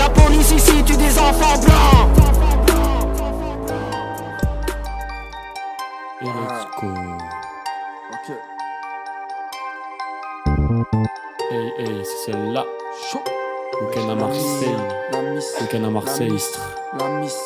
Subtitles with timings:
[0.00, 2.08] La police ici tue des enfants blancs.
[6.22, 6.88] Et let's go.
[8.12, 8.28] Ok.
[11.50, 12.64] Hey, hey, c'est celle-là.
[13.10, 13.24] Chaud.
[13.82, 14.76] Week-end à Marseille.
[15.12, 15.46] La miss.
[15.60, 16.38] Week-end à Marseille.
[16.98, 17.38] La miss.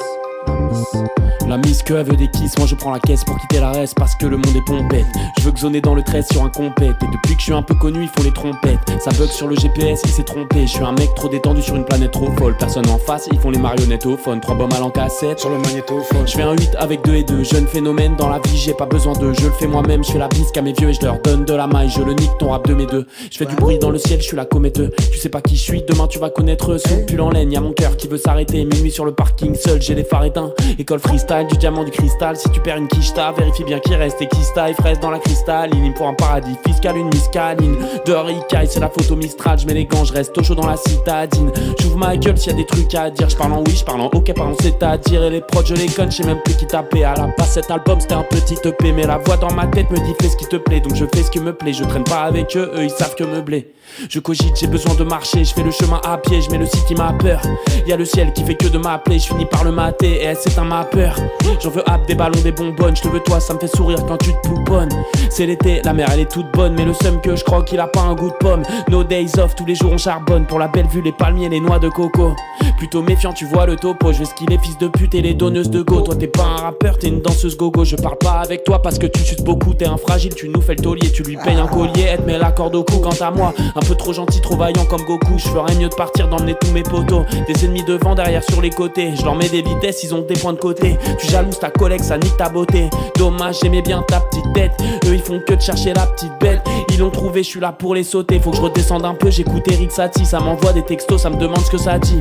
[1.49, 3.95] La mise que veut des kisses, moi je prends la caisse pour quitter la reste
[3.97, 5.05] parce que le monde est pompette.
[5.39, 6.97] Je veux que zoner dans le 13 sur un compète.
[7.03, 8.81] Et depuis que je suis un peu connu, ils font les trompettes.
[8.99, 10.63] Ça bug sur le GPS, il s'est trompé.
[10.63, 12.57] Je suis un mec trop détendu sur une planète trop folle.
[12.57, 14.41] Personne en face, ils font les marionnettes au phone.
[14.41, 15.39] Trois bombes à en cassette.
[15.39, 16.27] Sur le magnétophone.
[16.27, 18.87] Je fais un 8 avec 2 et 2 Jeune phénomène dans la vie, j'ai pas
[18.87, 21.03] besoin de Je le fais moi-même, je fais la bise à mes vieux et je
[21.03, 21.91] leur donne de la maille.
[21.91, 23.07] Je le nique ton rap de mes deux.
[23.31, 24.81] Je fais du bruit dans le ciel, je suis la comète.
[25.13, 26.79] Tu sais pas qui je suis, demain tu vas connaître.
[26.79, 28.65] Sous pull en laine, y'a mon cœur qui veut s'arrêter.
[28.65, 30.53] Minuit sur le parking, seul, j'ai les phares éteints.
[30.79, 32.37] École freestyle, du diamant, du cristal.
[32.37, 35.19] Si tu perds une quicheta, vérifie bien qu'il reste et qui et fraise dans la
[35.19, 35.95] cristalline.
[35.97, 37.77] Faut un paradis fiscal, une miscaline.
[38.07, 39.59] De ricaille, c'est la photo Mistral.
[39.59, 41.51] Je mets les gants, je reste au chaud dans la citadine.
[41.81, 43.29] J'ouvre ma gueule s'il y a des trucs à dire.
[43.29, 45.25] Je parle en oui, je en ok, parle en c'est-à-dire.
[45.25, 47.05] Et les prods, je les conne, je sais même plus qui taper.
[47.05, 48.93] À la base, cet album c'était un petit EP.
[48.93, 50.81] Mais la voix dans ma tête me dit fais ce qui te plaît.
[50.81, 51.73] Donc je fais ce qui me plaît.
[51.73, 53.73] Je traîne pas avec eux, eux ils savent que me blé.
[54.09, 55.45] Je cogite, j'ai besoin de marcher.
[55.45, 57.41] Je fais le chemin à pied, je mets le site qui m'a peur.
[57.87, 59.19] Y a le ciel qui fait que de m'appeler.
[59.19, 61.17] Je finis par le mater et c'est un ma peur.
[61.61, 62.97] J'en veux hâte des ballons, des bonbonnes.
[62.97, 64.91] Je te veux toi, ça me fait sourire quand tu te pouponnes.
[65.31, 66.75] C'est l'été, la mer elle est toute bonne.
[66.75, 68.63] Mais le seum que je crois qu'il a pas un goût de pomme.
[68.89, 70.47] No days off, tous les jours on charbonne.
[70.47, 72.35] Pour la belle vue, les palmiers, les noix de coco.
[72.79, 74.13] Plutôt méfiant, tu vois le topo.
[74.13, 76.01] Je vais skiller fils de pute et les donneuses de go.
[76.01, 77.85] Toi t'es pas un rappeur, t'es une danseuse gogo.
[77.85, 79.75] Je parle pas avec toi parce que tu suces beaucoup.
[79.75, 81.11] T'es un fragile, tu nous fais le taulier.
[81.11, 82.99] Tu lui payes un collier, elle te met la corde au cou.
[82.99, 85.39] Quant à moi, un peu trop gentil, trop vaillant comme Goku.
[85.39, 87.25] Je ferais mieux de partir d'emmener tous mes potos.
[87.47, 89.13] Des ennemis devant, derrière, sur les côtés.
[89.17, 90.99] Je leur mets des vitesses, ils ont des points de côté.
[91.19, 92.91] Tu jalouses ta collègue, ça nique ta beauté.
[93.17, 94.73] Dommage, j'aimais bien ta petite tête.
[95.07, 96.61] Eux, ils font que de chercher la petite bête.
[96.91, 98.39] Ils l'ont trouvé, je suis là pour les sauter.
[98.39, 100.27] Faut que je redescende un peu, j'écoute Eric Satie.
[100.27, 102.21] Ça m'envoie des textos, ça me demande ce que ça dit.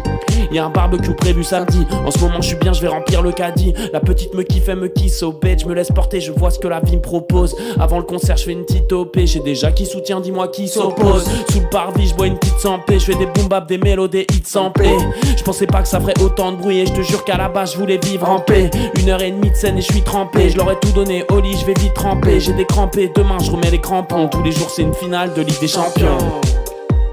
[0.53, 1.85] Y a un barbecue prévu samedi.
[2.05, 3.73] En ce moment, je suis bien, je vais remplir le caddie.
[3.91, 5.61] La petite me kiffe, elle me kiss au bête.
[5.61, 7.53] Je me laisse porter, je vois ce que la vie me propose.
[7.77, 9.19] Avant le concert, je fais une petite OP.
[9.25, 11.25] J'ai déjà qui soutient, dis-moi qui s'oppose.
[11.51, 12.79] Sous le parvis, je bois une petite sans.
[12.89, 14.97] Je fais des boom bap, des mélodies, hits samplés.
[15.35, 16.79] Je pensais pas que ça ferait autant de bruit.
[16.79, 18.69] Et je te jure qu'à la base, je voulais vivre en paix.
[18.99, 20.49] Une heure et demie de scène et je suis trempé.
[20.49, 22.39] Je leur ai tout donné au lit, je vais vite tremper.
[22.39, 24.27] J'ai décrampé, demain je remets les crampons.
[24.27, 26.17] Tous les jours, c'est une finale de Ligue des Champions.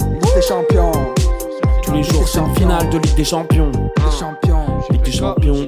[0.00, 0.92] Ligue des champions.
[1.82, 3.70] Tous les jours, c'est une finale de Ligue des Champions.
[3.72, 4.66] Des champions.
[4.90, 5.66] Ligue des Champions.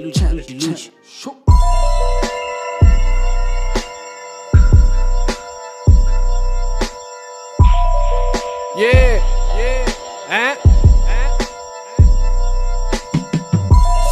[8.75, 9.21] Yeah,
[9.55, 9.85] yeah,
[10.31, 10.72] hein, hein,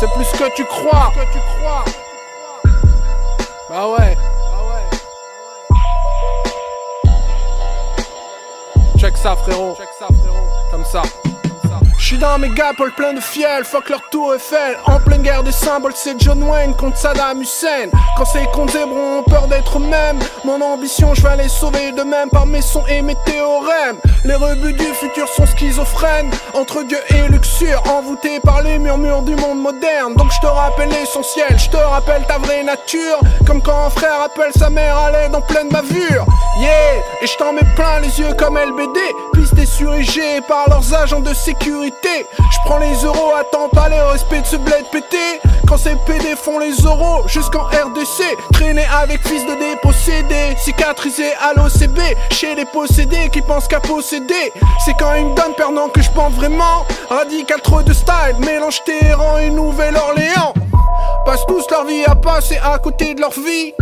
[0.01, 1.13] C'est plus que tu crois.
[1.15, 1.85] Que tu crois.
[3.69, 4.17] Bah ouais.
[8.97, 9.77] Check ça frérot.
[9.77, 10.47] Check ça frérot.
[10.71, 11.03] Comme ça.
[12.11, 14.77] J'suis dans mes gapoles plein de fiel, fuck leur tour Eiffel.
[14.87, 17.89] En pleine guerre des symboles, c'est John Wayne contre Saddam Hussein.
[18.17, 20.19] Quand ces contre zébrons ont peur d'être eux-mêmes.
[20.45, 23.99] Mon ambition, je vais les sauver de même par mes sons et mes théorèmes.
[24.25, 26.33] Les rebuts du futur sont schizophrènes.
[26.55, 30.15] Entre Dieu et luxure, envoûtés par les murmures du monde moderne.
[30.17, 33.21] Donc je te rappelle l'essentiel, je te rappelle ta vraie nature.
[33.47, 36.27] Comme quand un frère appelle sa mère à l'aide en pleine bavure.
[36.59, 38.99] Yeah, et je t'en mets plein les yeux comme LBD
[39.33, 39.95] Pistés sur
[40.49, 44.57] par leurs agents de sécurité je prends les euros, attends pas les respects de ce
[44.57, 45.41] bled pété.
[45.67, 51.53] Quand ces PD font les euros jusqu'en RDC Traîner avec fils de dépossédés Cicatrisé à
[51.55, 52.01] l'OCB
[52.33, 54.53] Chez les possédés qui pensent qu'à posséder.
[54.85, 56.85] C'est quand ils me donnent perdant que je pense vraiment.
[57.09, 60.55] Radical trop de style Mélange Téhéran et Nouvelle-Orléans.
[61.25, 63.75] Passent tous leur vie à passer à côté de leur vie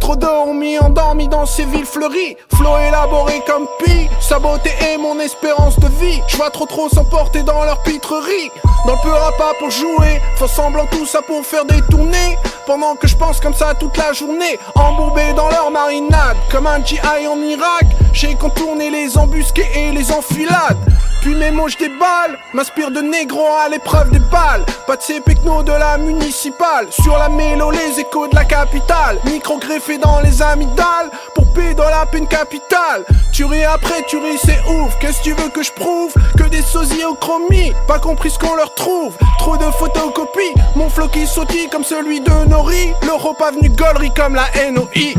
[0.00, 2.36] Trop dormi, endormi dans ces villes fleuries.
[2.54, 4.08] Flow élaboré comme pi.
[4.20, 6.20] Sa beauté est mon espérance de vie.
[6.28, 8.50] Je vois trop trop s'emporter dans leur pitrerie.
[8.86, 10.20] Dans le à pas pour jouer.
[10.36, 12.38] Font semblant tout ça pour faire des tournées.
[12.66, 14.58] Pendant que je pense comme ça toute la journée.
[14.74, 16.36] Embourbé dans leur marinade.
[16.50, 17.84] Comme un GI en Irak.
[18.12, 20.78] J'ai contourné les embusqués et les enfilades.
[21.20, 24.64] Puis mes mots des balles m'inspire de négro à l'épreuve des balles.
[24.86, 26.86] Pas de ces pecnos de la municipale.
[26.90, 29.18] Sur la mélo les échos de la capitale.
[29.24, 34.38] Micro fait dans les amygdales Pour dans la peine capitale Tu ris après, tu ris,
[34.44, 36.12] c'est ouf Qu'est-ce que tu veux que je prouve?
[36.36, 40.88] Que des sosies au chromie Pas compris ce qu'on leur trouve Trop de photocopies Mon
[40.88, 45.14] flow qui sautille comme celui de Nori L'Europe venu gollerie comme la NOI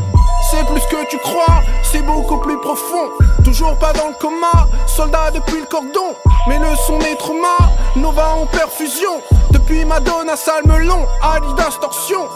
[0.52, 3.10] c'est plus que tu crois, c'est beaucoup plus profond.
[3.44, 6.16] Toujours pas dans le coma, soldat depuis le cordon.
[6.48, 9.22] Mais le son est trop mal, Nova en perfusion.
[9.52, 12.30] Depuis Madonna, Salmelon, Adidas torsion.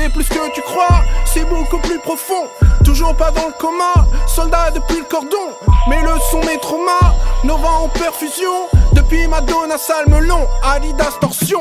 [0.00, 2.46] C'est plus que tu crois, c'est beaucoup plus profond.
[2.84, 5.50] Toujours pas dans le coma, soldat depuis le cordon.
[5.88, 7.12] Mais le son est trop mal,
[7.42, 8.68] Nova en perfusion.
[8.92, 11.58] Depuis Madonna, Salmelon, Adidas torsion.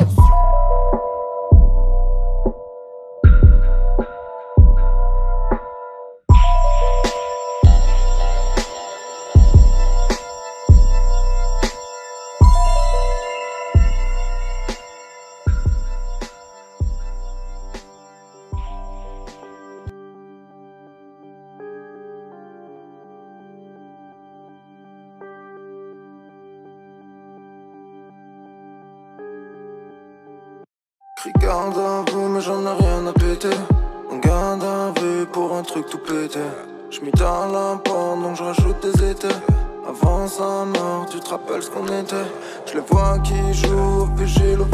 [32.48, 33.58] J'en ai rien à péter.
[34.10, 36.40] On garde un vue pour un truc tout pété.
[36.90, 39.38] J'm'y la donc j'rajoute des étés.
[39.88, 42.28] Avant sa mort, tu te rappelles ce qu'on était
[42.66, 44.66] Je les vois qui jouent au vigile au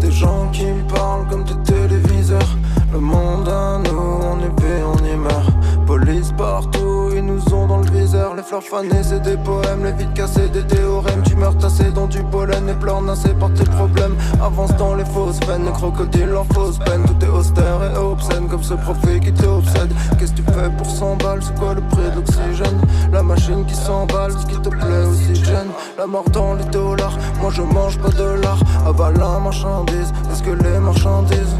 [0.00, 2.54] Des gens qui me parlent comme des téléviseurs
[2.92, 5.52] Le monde à nous, on y vit, on y meurt
[5.86, 8.34] Police partout, ils nous ont dans le viseur.
[8.34, 11.22] Les fleurs fanées, c'est des poèmes Les vides cassés, des théorèmes.
[11.24, 14.16] Tu meurs tassé dans du pollen Et pleurs nassés par tes problèmes.
[14.42, 17.02] Avance dans les fausses peines Les crocodiles en fausse peine.
[17.04, 19.92] Tout est austère et obscène Comme ce profit qui t'obsède.
[20.18, 21.40] Qu'est-ce que tu fais pour 100 balles?
[21.42, 22.80] C'est quoi le prix de l'oxygène?
[23.12, 27.18] La machine qui s'emballe ce qui te plaît aussi gêne La mort dans les dollars,
[27.40, 31.56] moi je mange pas de l'art Aval la marchandise, est-ce que les marchandises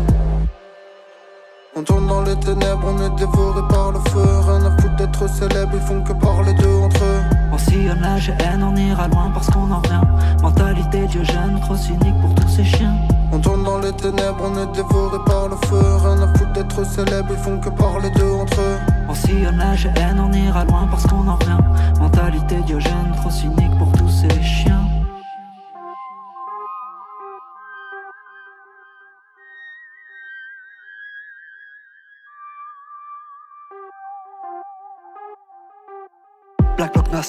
[1.80, 4.22] on tourne dans les ténèbres, on est dévoré par le feu.
[4.46, 7.20] Rien à foutre d'être célèbre, ils font que parler d'eux entre eux.
[7.52, 10.02] On sillonne la GN, on ira loin parce qu'on en revient
[10.42, 12.96] Mentalité diogène, trop cynique pour tous ces chiens.
[13.32, 15.80] On tourne dans les ténèbres, on est dévoré par le feu.
[16.04, 18.78] Rien à foutre d'être célèbre, ils font que parler d'eux entre eux.
[19.08, 21.58] On sillonne la GN, on ira loin parce qu'on en revient
[21.98, 24.79] Mentalité diogène, trop cynique pour tous ces chiens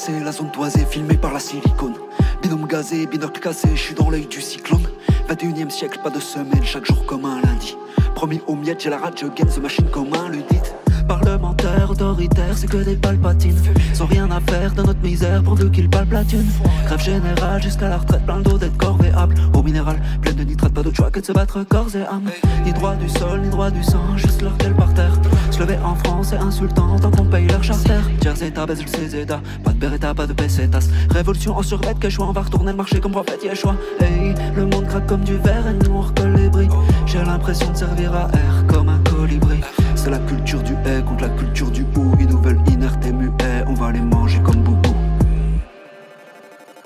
[0.10, 1.94] La zone toisée filmée par la silicone.
[2.42, 4.88] Binôme gazé, binocle cassé, je suis dans l'œil du cyclone.
[5.30, 7.78] 21 e siècle, pas de semaine, chaque jour comme un lundi.
[8.16, 10.74] Promis au miette, j'ai la rage, gagne the machine comme un ludite.
[11.08, 13.62] Parlementaire, autoritaire, c'est que des palpatines.
[13.94, 16.48] Sans rien à faire de notre misère pour qu'ils palplatune.
[16.86, 19.36] Grève générale jusqu'à la retraite, plein d'eau d'être corvéable.
[19.54, 22.32] Au minéral, plein de nitrate, pas d'autre choix que de se battre corps et âme.
[22.66, 25.21] Ni droit du sol, ni droit du sang, juste leur par terre.
[25.52, 28.00] Se lever en France, c'est insultant tant qu'on paye leur charter.
[28.24, 30.88] Jersey, ta baisse le pas de beretta, pas de pesetas.
[31.10, 33.76] Révolution en survêt, que choix, on va retourner le marché comme prophète Yeshua.
[34.00, 36.70] Hey, le monde craque comme du verre et nous on recolle les bris.
[37.06, 39.60] J'ai l'impression de servir à air comme un colibri.
[39.96, 42.16] C'est la culture du haie contre la culture du ou.
[42.20, 44.96] Ils nous veulent inertes et muets, on va les manger comme boubou.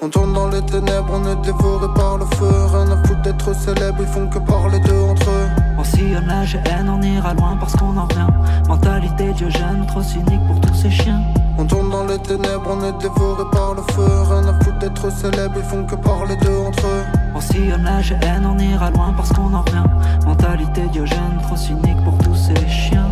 [0.01, 2.49] On tourne dans les ténèbres, on est dévoré par le feu.
[2.73, 5.64] Rien à foutre d'être célèbre, ils font que parler d'eux entre eux.
[5.85, 8.27] On sillonne la GN, on ira loin parce qu'on en revient.
[8.67, 11.21] Mentalité diogène, trop cynique pour tous ces chiens.
[11.59, 14.07] On tourne dans les ténèbres, on est dévoré par le feu.
[14.23, 17.03] Rien à foutre d'être célèbre, ils font que parler d'eux entre eux.
[17.35, 19.83] On sillonne la GN, on ira loin parce qu'on en revient.
[20.25, 23.04] Mentalité diogène, trop cynique pour tous ces chiens.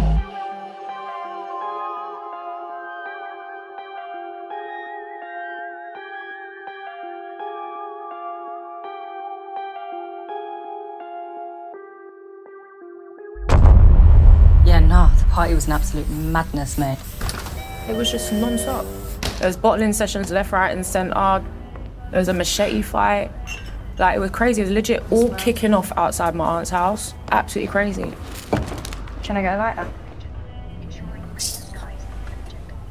[15.33, 16.99] Party was an absolute madness, mate.
[17.89, 18.85] It was just non-stop.
[19.39, 21.43] There was bottling sessions left, right, and centre.
[22.11, 23.31] There was a machete fight.
[23.97, 24.61] Like it was crazy.
[24.61, 27.15] It was legit all kicking off outside my aunt's house.
[27.31, 28.13] Absolutely crazy.
[29.23, 29.87] Trying to get a lighter?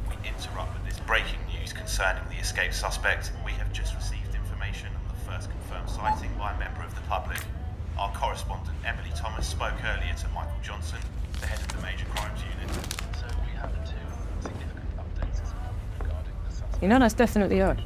[0.09, 3.31] We interrupt with this breaking news concerning the escaped suspect.
[3.45, 7.01] We have just received information on the first confirmed sighting by a member of the
[7.07, 7.39] public.
[7.97, 10.99] Our correspondent Emily Thomas spoke earlier to Michael Johnson,
[11.43, 12.69] the head of the Major Crimes Unit.
[13.19, 14.07] So we have two
[14.41, 15.39] significant updates
[15.99, 16.81] regarding the suspect.
[16.81, 17.83] You know, that's definitely odd.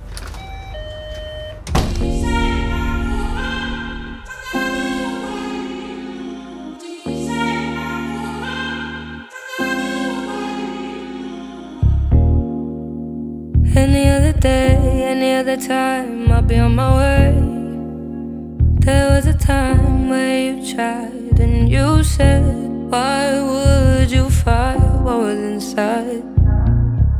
[13.75, 17.33] Any other day, any other time, I'll be on my way.
[18.85, 24.87] There was a time where you tried and you said, Why would you fight?
[25.07, 26.23] what was inside.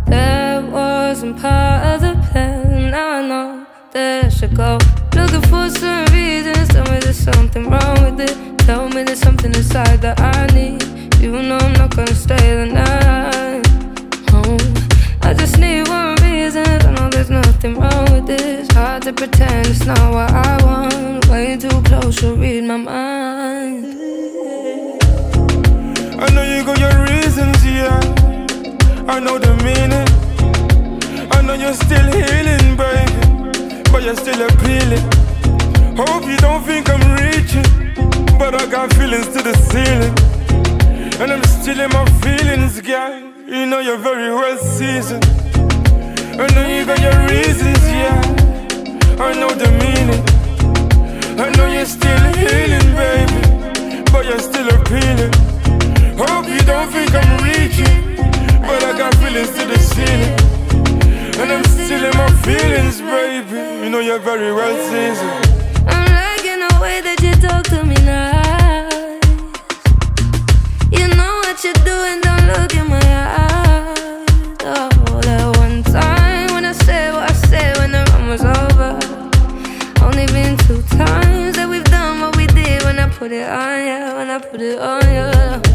[0.08, 2.94] That wasn't part of the plan.
[2.94, 4.78] I know that should go.
[5.16, 6.68] Looking for some reasons.
[6.70, 8.36] Tell me there's something wrong with it.
[8.60, 10.84] Tell me there's something inside that I need.
[11.22, 13.64] You know I'm not gonna stay the night.
[14.34, 14.58] Oh,
[15.22, 16.68] I just need one reason.
[16.88, 18.68] I know there's nothing wrong with this.
[18.72, 21.28] Hard to pretend it's not what I want.
[21.28, 23.27] Way too close to read my mind.
[26.68, 27.98] Got your reasons, yeah.
[29.08, 30.08] I know the meaning.
[31.32, 33.84] I know you're still healing, baby.
[33.90, 35.06] But you're still appealing.
[35.96, 37.64] Hope you don't think I'm reaching.
[38.38, 40.14] But I got feelings to the ceiling.
[41.22, 43.16] And I'm still in my feelings, girl.
[43.48, 45.24] You know you're very well seasoned.
[46.44, 48.20] I know you got your reasons, yeah.
[49.24, 50.24] I know the meaning.
[51.40, 54.04] I know you're still healing, baby.
[54.12, 55.57] But you're still appealing.
[56.18, 58.16] Hope you don't think I'm reaching.
[58.62, 60.36] But I got feelings to the ceiling.
[61.40, 63.84] And I'm still in my feelings, baby.
[63.84, 65.30] You know you're very well seasoned.
[65.88, 68.90] I'm liking the way that you talk to me now.
[70.90, 74.00] You know what you're doing, don't look in my eyes.
[74.66, 78.98] Oh, that one time when I said what I said when the run was over.
[80.04, 83.86] Only been two times that we've done what we did when I put it on
[83.86, 85.28] you, when I put it on you.
[85.62, 85.67] Some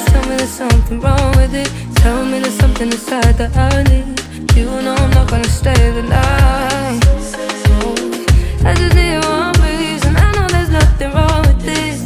[0.00, 1.70] reasons, tell me there's something wrong with it.
[1.96, 4.20] Tell me there's something inside that I need.
[4.56, 7.00] You know I'm not gonna stay the night.
[8.64, 10.16] I just need one reason.
[10.16, 12.04] I know there's nothing wrong with this.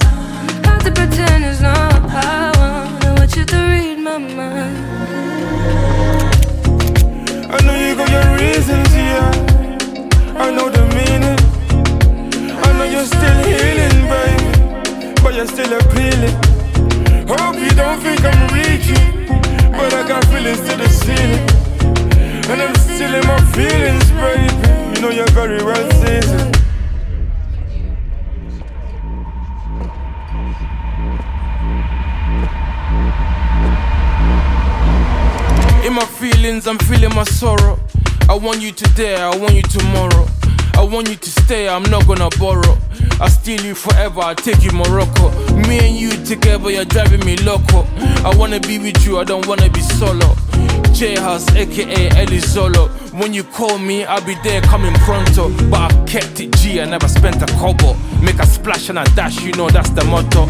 [0.65, 3.05] Hard to pretend it's not what I want.
[3.05, 4.77] I want you to read my mind.
[7.51, 9.31] I know you got your reasons, yeah.
[10.37, 11.39] I know the meaning.
[12.65, 14.51] I know you're still healing, baby.
[15.23, 16.44] But you're still appealing.
[17.39, 19.27] Hope you don't think I'm reaching.
[19.73, 21.47] But I got feelings to the ceiling.
[22.51, 24.95] And I'm still in my feelings, baby.
[24.95, 26.57] You know you're very well seasoned.
[35.85, 37.79] In my feelings, I'm feeling my sorrow.
[38.29, 40.27] I want you today, I want you tomorrow.
[40.77, 42.79] I want you to stay, I'm not gonna borrow.
[43.21, 45.31] I steal you forever, I take you Morocco.
[45.69, 47.87] Me and you together, you're driving me loco.
[48.25, 50.37] I wanna be with you, I don't wanna be solo.
[50.93, 52.89] J House, aka Ellie Solo.
[53.19, 55.49] When you call me, I'll be there coming pronto.
[55.69, 57.95] But I kept it G, I never spent a kobo.
[58.23, 60.47] Make a splash and a dash, you know that's the motto.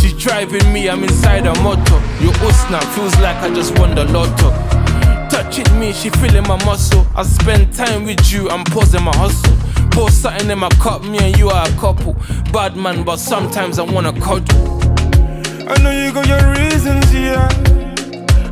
[0.00, 2.00] She's driving me, I'm inside a motor.
[2.20, 4.85] Your Usna feels like I just won the lotto.
[5.36, 7.06] Touching me, she feeling my muscle.
[7.14, 9.54] I spend time with you, I'm pausing my hustle.
[9.90, 12.14] Pour something in my cup, me and you are a couple.
[12.54, 14.80] Bad man, but sometimes I wanna cuddle.
[15.68, 17.46] I know you got your reasons, yeah.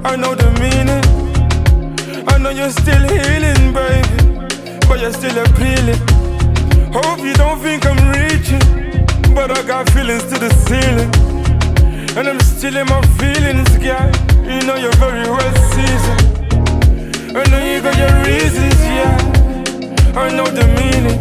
[0.05, 1.01] I know the meaning.
[2.29, 4.77] I know you're still healing, baby.
[4.87, 6.03] But you're still appealing.
[6.93, 9.35] Hope you don't think I'm reaching.
[9.35, 11.11] But I got feelings to the ceiling.
[12.19, 14.13] And I'm still in my feelings, girl.
[14.45, 16.34] You know you're very well seasoned.
[17.37, 19.19] I know you got your reasons, yeah.
[20.15, 21.19] I know the meaning.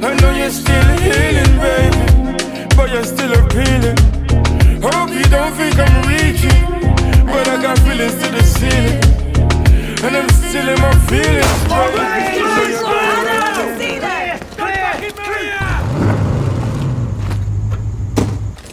[0.00, 2.02] I know you're still healing, baby.
[2.76, 3.98] But you're still appealing.
[4.80, 6.62] Hope you don't think I'm reaching.
[7.26, 9.02] But I got feelings to the ceiling.
[10.04, 12.22] And I'm still in my feelings, baby.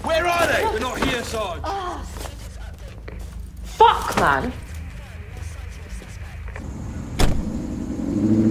[0.03, 0.63] Where are they?
[0.63, 1.61] We're not here, Sarge.
[3.63, 4.53] Fuck, man.
[8.09, 8.48] Mm-hmm.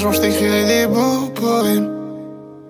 [0.00, 1.90] Jour je t'écrirai des beaux poèmes.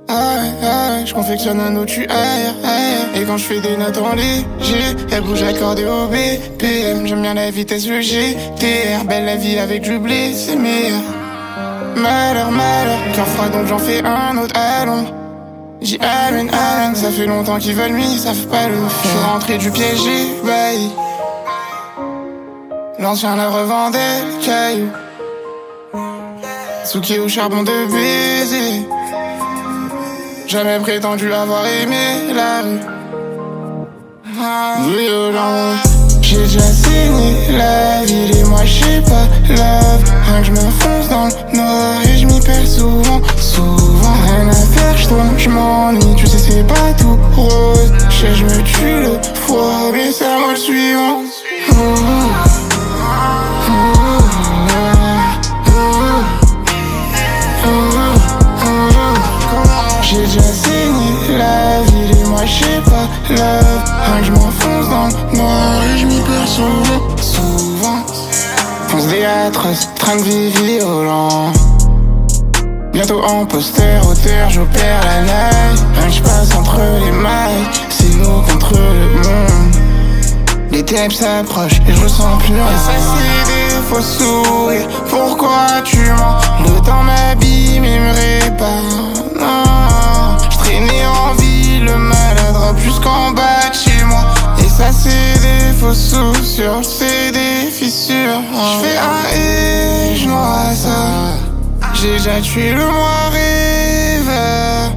[0.08, 3.22] Aïe, aïe, je confectionne un tu aïe, aïe.
[3.22, 7.06] Et quand je fais des notes en léger, elle bouge accordée au BPM.
[7.06, 9.04] J'aime bien la vitesse, le GTR.
[9.08, 11.00] Belle la vie avec du blé, c'est meilleur.
[11.94, 15.14] Malheur, malheur, cœur froid donc j'en fais un autre à Londres.
[15.80, 18.75] J'y amène, amène, ça fait longtemps qu'ils veulent m'y, ça fait pas le.
[19.04, 20.40] Je suis rentré du piège, j'ai.
[22.99, 24.88] L'ancien la revendait caillou.
[26.84, 28.87] Souki au charbon de baiser.
[30.46, 32.80] Jamais prétendu avoir aimé la rue.
[34.88, 35.76] violent.
[36.22, 40.04] J'ai déjà saigné la ville et moi je sais pas love.
[40.40, 44.14] Que je m'enfonce dans le noir et je m'y perds souvent, souvent.
[44.25, 47.92] Rien à faire, je tourne, je m'ennuie, tu sais c'est pas tout rose.
[48.08, 51.22] Je je me tue le froid, mais c'est moi le suivant.
[62.52, 63.83] Sais pas love.
[64.19, 68.04] Que je m'enfonce dans le noir et je m'y perds souvent, souvent.
[68.88, 71.52] Fonce des atroces, train de vie violent.
[72.92, 75.85] Bientôt en poster, auteur, j'opère la night.
[75.95, 79.75] Rien que je passe entre les mailles, c'est nous contre le monde.
[80.73, 82.78] Les tapes s'approchent et je ressens plus rien.
[82.85, 84.88] Ça, c'est des faux sourires.
[85.09, 86.40] Pourquoi tu mens?
[86.64, 89.12] Le temps m'abîme et me répare.
[89.38, 91.97] Non, je traînais en ville, le
[92.70, 94.24] maladroit jusqu'en bas de chez moi.
[94.58, 98.42] Et ça, c'est des faux soucis, c'est des fissures.
[98.52, 101.34] Je fais un et je noie ça.
[101.94, 104.92] J'ai déjà tué le moi rêveur.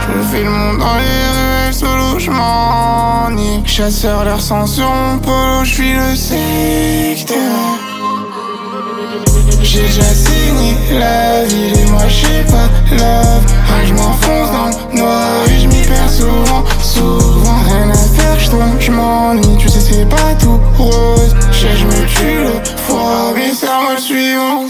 [0.00, 3.62] Je fais le monde dans les ruelles, solo m'ennuie.
[3.64, 7.36] Chasseur leur sang sur mon polo, je suis le secteur.
[9.62, 13.42] J'ai déjà saigné la ville et moi je sais pas love.
[13.66, 15.67] Rien que je m'enfonce dans le noir et
[16.18, 17.58] souvent, souvent.
[17.68, 21.34] Rien à faire, je tourne, je m'ennuie, tu sais c'est pas tout rose.
[21.52, 22.54] Je sais, je me tue le
[22.86, 24.64] froid, mais moi le suivant.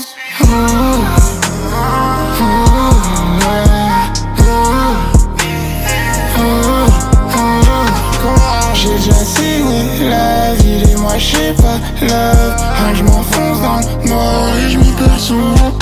[8.74, 13.80] J'ai déjà saigné la ville et moi je sais pas love que je m'enfonce dans
[13.80, 15.77] le noir et je m'y perds souvent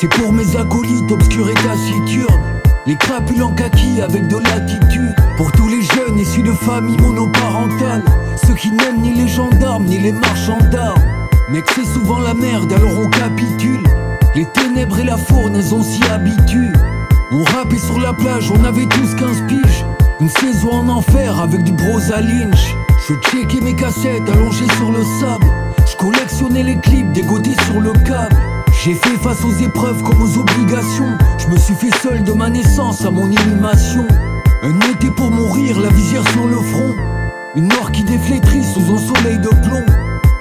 [0.00, 2.40] C'est pour mes acolytes obscurs et taciturnes.
[2.86, 5.14] Les crapules en kaki avec de l'attitude.
[5.36, 8.02] Pour tous les jeunes issus de familles monoparentales.
[8.46, 11.02] Ceux qui n'aiment ni les gendarmes ni les marchands d'armes.
[11.50, 13.82] Mec c'est souvent la merde alors on capitule.
[14.34, 16.72] Les ténèbres et la fournaise on s'y habitue
[17.30, 19.84] On rappait sur la plage on avait tous 15 piges.
[20.18, 22.74] Une saison en enfer avec du brosa lynch
[23.06, 25.46] Je checkais mes cassettes allongées sur le sable.
[25.86, 28.36] Je collectionnais les clips dégotés sur le câble
[28.84, 31.18] j'ai fait face aux épreuves comme aux obligations.
[31.38, 34.06] Je me suis fait seul de ma naissance à mon inhumation.
[34.62, 36.94] Un été pour mourir, la visière sur le front.
[37.56, 39.84] Une mort qui déflétrit sous un soleil de plomb.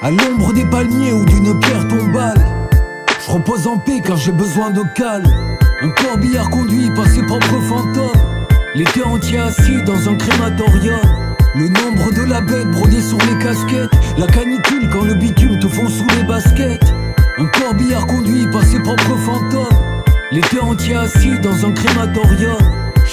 [0.01, 2.39] À l'ombre des palmiers ou d'une pierre tombale.
[3.25, 5.27] Je repose en paix quand j'ai besoin de calme.
[5.81, 8.21] Un corbillard conduit par ses propres fantômes.
[8.73, 11.01] L'été entier assis dans un crématorium.
[11.55, 13.91] Le nombre de la bête brodée sur les casquettes.
[14.17, 16.78] La canicule quand le bitume te fond sous les baskets.
[17.39, 20.03] Un corbillard conduit par ses propres fantômes.
[20.29, 22.57] L'été entier assis dans un crématorium.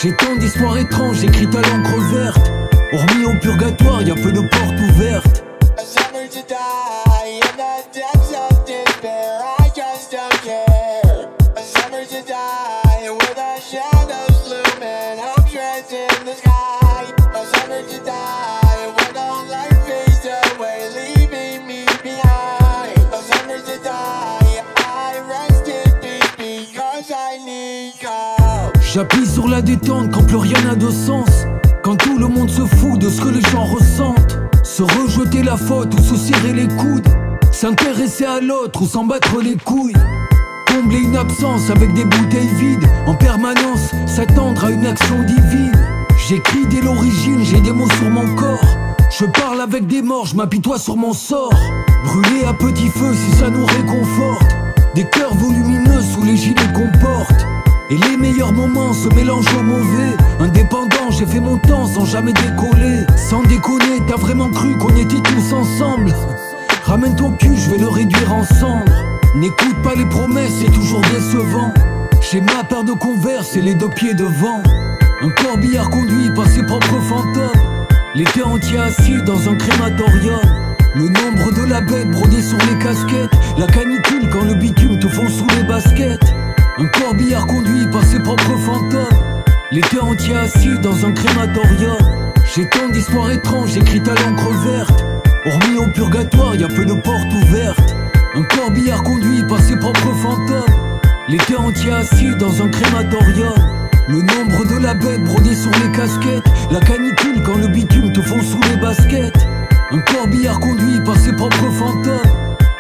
[0.02, 2.52] J'ai tant d'histoires étranges écrites à l'encre verte.
[2.92, 5.45] Hormis au purgatoire, y a peu de portes ouvertes.
[28.96, 31.28] J'appuie sur la détente quand plus rien n'a de sens.
[31.82, 34.38] Quand tout le monde se fout de ce que les gens ressentent.
[34.62, 37.06] Se rejeter la faute ou se serrer les coudes.
[37.52, 39.92] S'intéresser à l'autre ou s'en battre les couilles.
[40.68, 42.88] Combler une absence avec des bouteilles vides.
[43.06, 45.78] En permanence, s'attendre à une action divine.
[46.26, 48.78] J'écris dès l'origine, j'ai des mots sur mon corps.
[49.10, 51.52] Je parle avec des morts, je m'apitoie sur mon sort.
[52.02, 54.56] Brûler à petit feu si ça nous réconforte.
[54.94, 57.46] Des cœurs volumineux sous les gilets qu'on porte.
[57.88, 60.16] Et les meilleurs moments se mélangent aux mauvais.
[60.40, 63.06] Indépendant, j'ai fait mon temps sans jamais décoller.
[63.16, 66.12] Sans déconner, t'as vraiment cru qu'on était tous ensemble.
[66.82, 69.04] Ramène ton cul, je vais le réduire en cendres.
[69.36, 71.72] N'écoute pas les promesses, c'est toujours décevant.
[72.20, 74.62] J'ai ma paire de converse et les deux pieds devant.
[75.22, 77.86] Un corbillard conduit par ses propres fantômes.
[78.16, 80.40] L'été entier assis dans un crématorium.
[80.96, 83.30] Le nombre de la bête brodée sur les casquettes.
[83.58, 86.34] La canicule quand le bitume te fond sous les baskets.
[86.78, 89.08] Un corbillard conduit par ses propres fantômes.
[89.70, 91.96] L'été entier assis dans un crématorium.
[92.54, 95.02] J'ai tant d'histoires étranges écrites à l'encre verte.
[95.46, 97.96] Hormis au purgatoire, y a peu de portes ouvertes.
[98.34, 100.76] Un corbillard conduit par ses propres fantômes.
[101.28, 103.54] L'été entier assis dans un crématorium.
[104.08, 106.44] Le nombre de la bête brodé sur les casquettes.
[106.70, 109.46] La canicule quand le bitume te fond sous les baskets.
[109.92, 112.20] Un corbillard conduit par ses propres fantômes.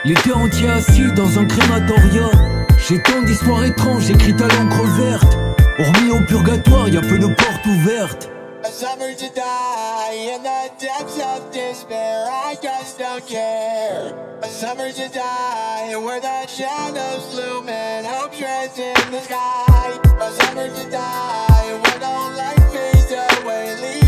[0.04, 2.55] L'été entier assis dans un crématorium.
[2.88, 5.36] J'ai tant d'histoires étranges écrites à l'encre verte.
[5.76, 8.28] Hormis au purgatoire, y a peu de portes ouvertes.
[8.62, 12.26] A summer to die in the depths of despair.
[12.30, 14.14] I just don't care.
[14.40, 19.98] A summer to die where the shadows loom and hope shreds in the sky.
[20.20, 24.05] A summer to die where no light fades away,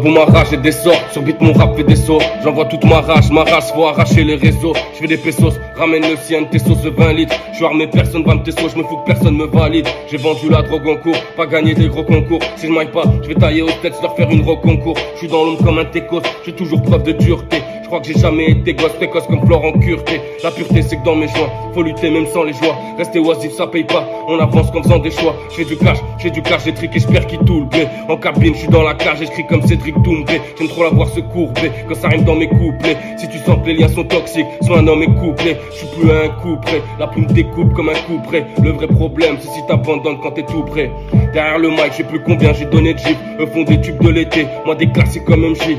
[0.00, 3.00] boum m'arrache et des sorts, sur beat mon rap fait des sauts J'envoie toute ma
[3.00, 4.72] rage, ma race, faut arracher les réseaux.
[4.94, 7.36] Je fais des pesos, ramène le sien, tes sauces 20 litres.
[7.52, 9.86] Je suis armé, personne va me tes je me fous que personne me valide.
[10.10, 12.40] J'ai vendu la drogue en cours, pas gagné des gros concours.
[12.56, 15.18] Si je maille pas, je vais tailler aux têtes, leur faire une rock concours Je
[15.18, 18.52] suis dans l'ombre comme un técos, j'ai toujours preuve de dureté crois que j'ai jamais
[18.52, 22.08] été gosse précoce comme Florent Cureté La pureté c'est que dans mes joints, faut lutter
[22.08, 22.76] même sans les joies.
[22.96, 25.34] Rester oisif ça paye pas, on avance qu'en faisant des choix.
[25.56, 28.54] J'ai du cash, j'ai du cash, j'ai triqué, j'perds qui tout le blé En cabine,
[28.54, 30.40] je suis dans la cage, j'écris comme Cédric Doumbé.
[30.56, 32.96] J'aime trop la voir se courber, quand ça rime dans mes couplets.
[33.16, 35.86] Si tu sens que les liens sont toxiques, sois un homme et couplé Je suis
[35.98, 39.36] plus à un coup près, la plume découpe comme un coup près Le vrai problème
[39.40, 40.92] c'est si t'abandonnes quand t'es tout prêt.
[41.32, 43.18] Derrière le mic, j'ai plus combien j'ai donné de gifs.
[43.40, 45.76] Eux font des tubes de l'été, moi des classiques comme MJ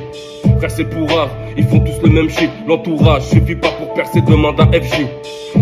[0.62, 1.10] Pour
[1.58, 2.52] ils font tous le même shit.
[2.68, 5.08] L'entourage suffit pas pour percer, demande à FJ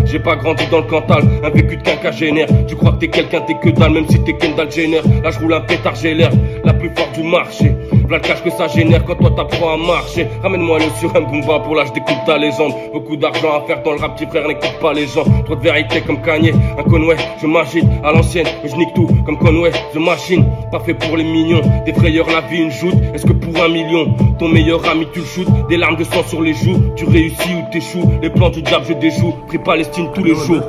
[0.04, 2.48] j'ai pas grandi dans le Cantal, un vécu de quinquagénaire.
[2.66, 5.38] Tu crois que t'es quelqu'un, t'es que dalle, même si t'es Kendall Jenner Là je
[5.38, 6.30] roule un pétard, j'ai l'air
[6.64, 7.74] la plus forte du marché
[8.10, 10.26] V'là le cash que ça génère quand toi t'apprends à marcher.
[10.42, 12.72] Ramène-moi le sur un boomba pour là je découpe ta légende.
[12.92, 15.22] Beaucoup d'argent à faire dans le rap, petit frère n'écoute pas les gens.
[15.44, 19.38] Trop de vérité comme Kanye, un Conway, je m'agite à l'ancienne je nique tout comme
[19.38, 22.96] Conway, The Machine Pas fait pour les mignons, des frayeurs la vie une joute.
[23.14, 26.24] Est-ce que pour un million, ton meilleur ami tu le shootes Des larmes de sang
[26.26, 28.10] sur les joues, tu réussis ou t'échoues?
[28.22, 30.64] Les plans du diable je déjoue, prie Palestine tous les jours.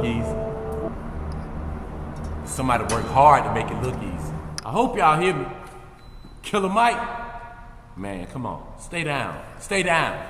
[2.45, 4.31] Somebody work hard to make it look easy.
[4.63, 5.45] I hope y'all hear me.
[6.43, 7.20] Killer Mike.
[7.97, 8.63] Man, come on.
[8.79, 9.41] Stay down.
[9.59, 10.25] Stay down.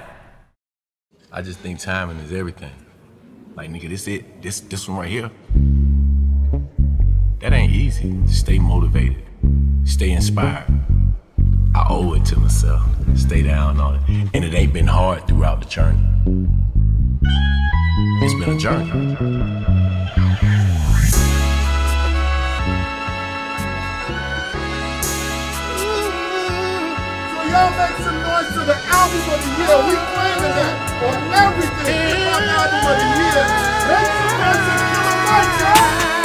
[1.31, 2.73] I just think timing is everything.
[3.55, 4.41] Like nigga, this it.
[4.41, 5.31] This this one right here.
[7.39, 8.15] That ain't easy.
[8.27, 9.23] Stay motivated.
[9.85, 10.65] Stay inspired.
[11.73, 12.83] I owe it to myself.
[13.15, 14.01] Stay down on it.
[14.33, 15.99] And it ain't been hard throughout the journey.
[18.21, 19.70] It's been a journey.
[27.51, 29.75] Y'all make some noise to the album of the year.
[29.83, 32.31] We claiming that on everything.
[32.31, 33.43] Album of the year.
[33.91, 35.15] Make some noise to Killer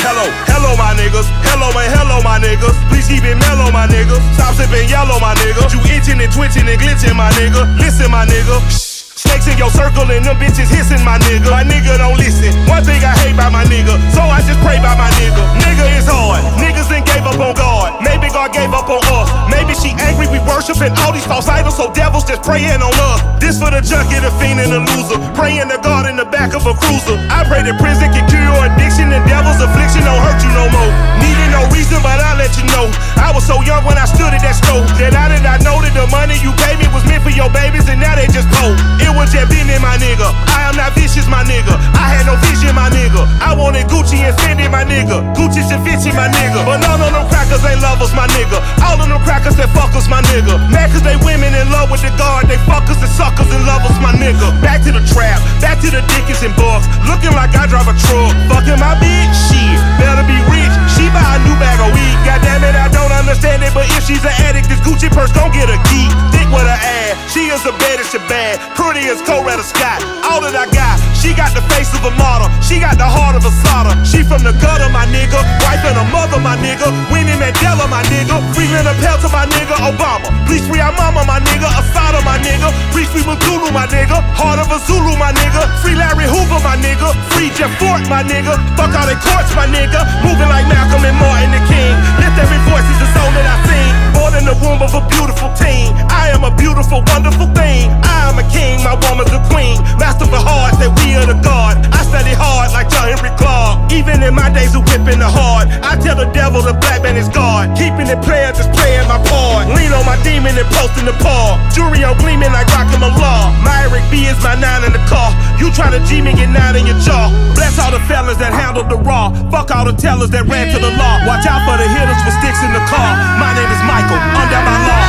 [0.06, 2.78] Hello, hello my niggas, hello and hello my niggas.
[2.88, 4.22] Please keep it mellow my nigga.
[4.38, 5.66] Stop sipping yellow my nigga.
[5.74, 7.66] You itching and twitching and glitching my nigga.
[7.76, 8.95] Listen my nigga.
[9.36, 11.52] Snakes in your circle and them bitches hissing my nigga.
[11.52, 12.56] My nigga don't listen.
[12.64, 15.44] One thing I hate by my nigga, so I just pray by my nigga.
[15.60, 16.40] Nigga is hard.
[16.56, 18.00] Niggas done gave up on God.
[18.00, 19.28] Maybe God gave up on us.
[19.52, 23.20] Maybe she angry we worshiping all these false idols, so devils just praying on us.
[23.36, 25.20] This for the junkie, the fiend, and the loser.
[25.36, 27.20] Praying to God in the back of a cruiser.
[27.28, 30.64] I pray that prison can cure your addiction and devil's affliction don't hurt you no
[30.72, 30.92] more.
[31.20, 32.88] Needed no reason, but I let you know.
[33.20, 35.76] I was so young when I stood at that stove that I did not know
[35.84, 38.48] that the money you gave me was meant for your babies and now they just
[38.56, 38.80] cold.
[38.96, 40.26] It was just been in my nigga.
[40.54, 41.74] I am not vicious, my nigga.
[41.94, 43.26] I had no vision, my nigga.
[43.42, 45.22] I wanted Gucci and Fendi, my nigga.
[45.34, 46.64] Gucci and Vinci, my nigga.
[46.64, 48.58] But none of them crackers ain't lovers, my nigga.
[48.82, 50.56] All of them crackers that fuckers, my nigga.
[50.96, 52.48] Cause they women in love with the guard.
[52.48, 54.48] They fuckers and suckers and lovers, my nigga.
[54.64, 56.88] Back to the trap, back to the Dickens and Bucks.
[57.04, 58.32] Looking like I drive a truck.
[58.48, 59.76] Fucking my bitch, shit.
[60.00, 60.72] Better be rich.
[61.16, 62.16] Buy a new bag of weed.
[62.28, 63.72] God damn it, I don't understand it.
[63.72, 66.12] But if she's an addict, this Gucci purse gon' get a geek.
[66.28, 67.16] Thick with her ass.
[67.32, 68.60] She is the baddest she bad.
[68.76, 70.04] Pretty as Coretta Scott.
[70.28, 71.00] All that I got.
[71.16, 72.52] She got the face of a model.
[72.60, 73.96] She got the heart of a solder.
[74.04, 75.40] She from the gutter, my nigga.
[75.64, 76.92] Wife and a mother, my nigga.
[77.08, 78.36] Winnie Mandela, my nigga.
[78.52, 79.72] Free Linda Pelter, my nigga.
[79.88, 80.28] Obama.
[80.44, 81.64] Please free our mama, my nigga.
[81.80, 82.68] Asada, my nigga.
[82.92, 84.20] Free free Magulu, my nigga.
[84.36, 85.64] Heart of a Zulu, my nigga.
[85.80, 87.16] Free Larry Hoover, my nigga.
[87.32, 88.60] Free Jeff Fort, my nigga.
[88.76, 90.04] Fuck all the courts, my nigga.
[90.20, 91.94] Moving like Malcolm Martin the King.
[92.18, 94.05] Lift every voice is the soul that I sing.
[94.26, 95.94] Born in the womb of a beautiful teen.
[96.10, 97.94] I am a beautiful, wonderful thing.
[98.02, 99.78] I am a king, my woman's a queen.
[100.02, 101.78] Master for heart that we are the God.
[101.94, 103.86] I study hard like John Henry Clark.
[103.94, 107.14] Even in my days of whipping the hard, I tell the devil the black man
[107.14, 107.70] is God.
[107.78, 109.70] Keeping it player, just playing my part.
[109.70, 111.54] Lean on my demon and posting the paw.
[111.70, 113.54] Jury on gleaming like rockin' the law.
[113.62, 115.30] My Eric B is my nine in the car.
[115.62, 117.30] You try to G me, get nine in your jaw.
[117.54, 119.30] Bless all the fellas that handled the raw.
[119.54, 121.14] Fuck all the tellers that ran to the law.
[121.30, 123.10] Watch out for the hitters with sticks in the car.
[123.38, 125.04] My name is Michael, under my law.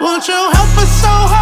[0.00, 1.37] Won't you help us so holy,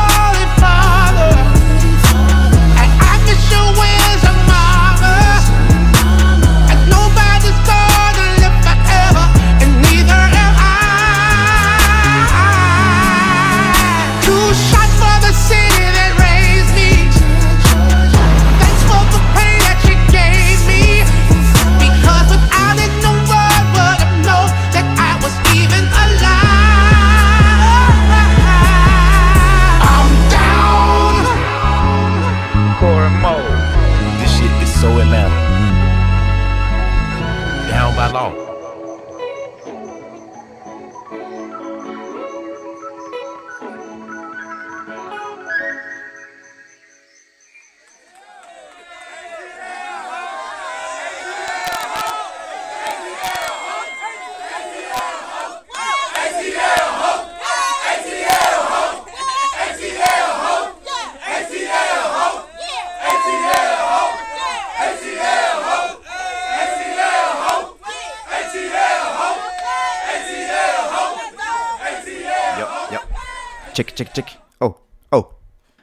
[73.96, 74.38] Check, check.
[74.60, 74.76] Oh,
[75.12, 75.28] oh.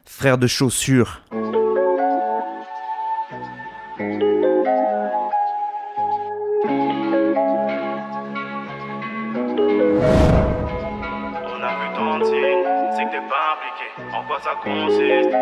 [0.06, 1.24] Frère de chaussures.
[1.32, 1.64] On
[11.60, 12.64] a vu ton signe,
[12.96, 13.88] c'est que t'es pas impliqué.
[14.14, 15.34] En quoi ça consiste?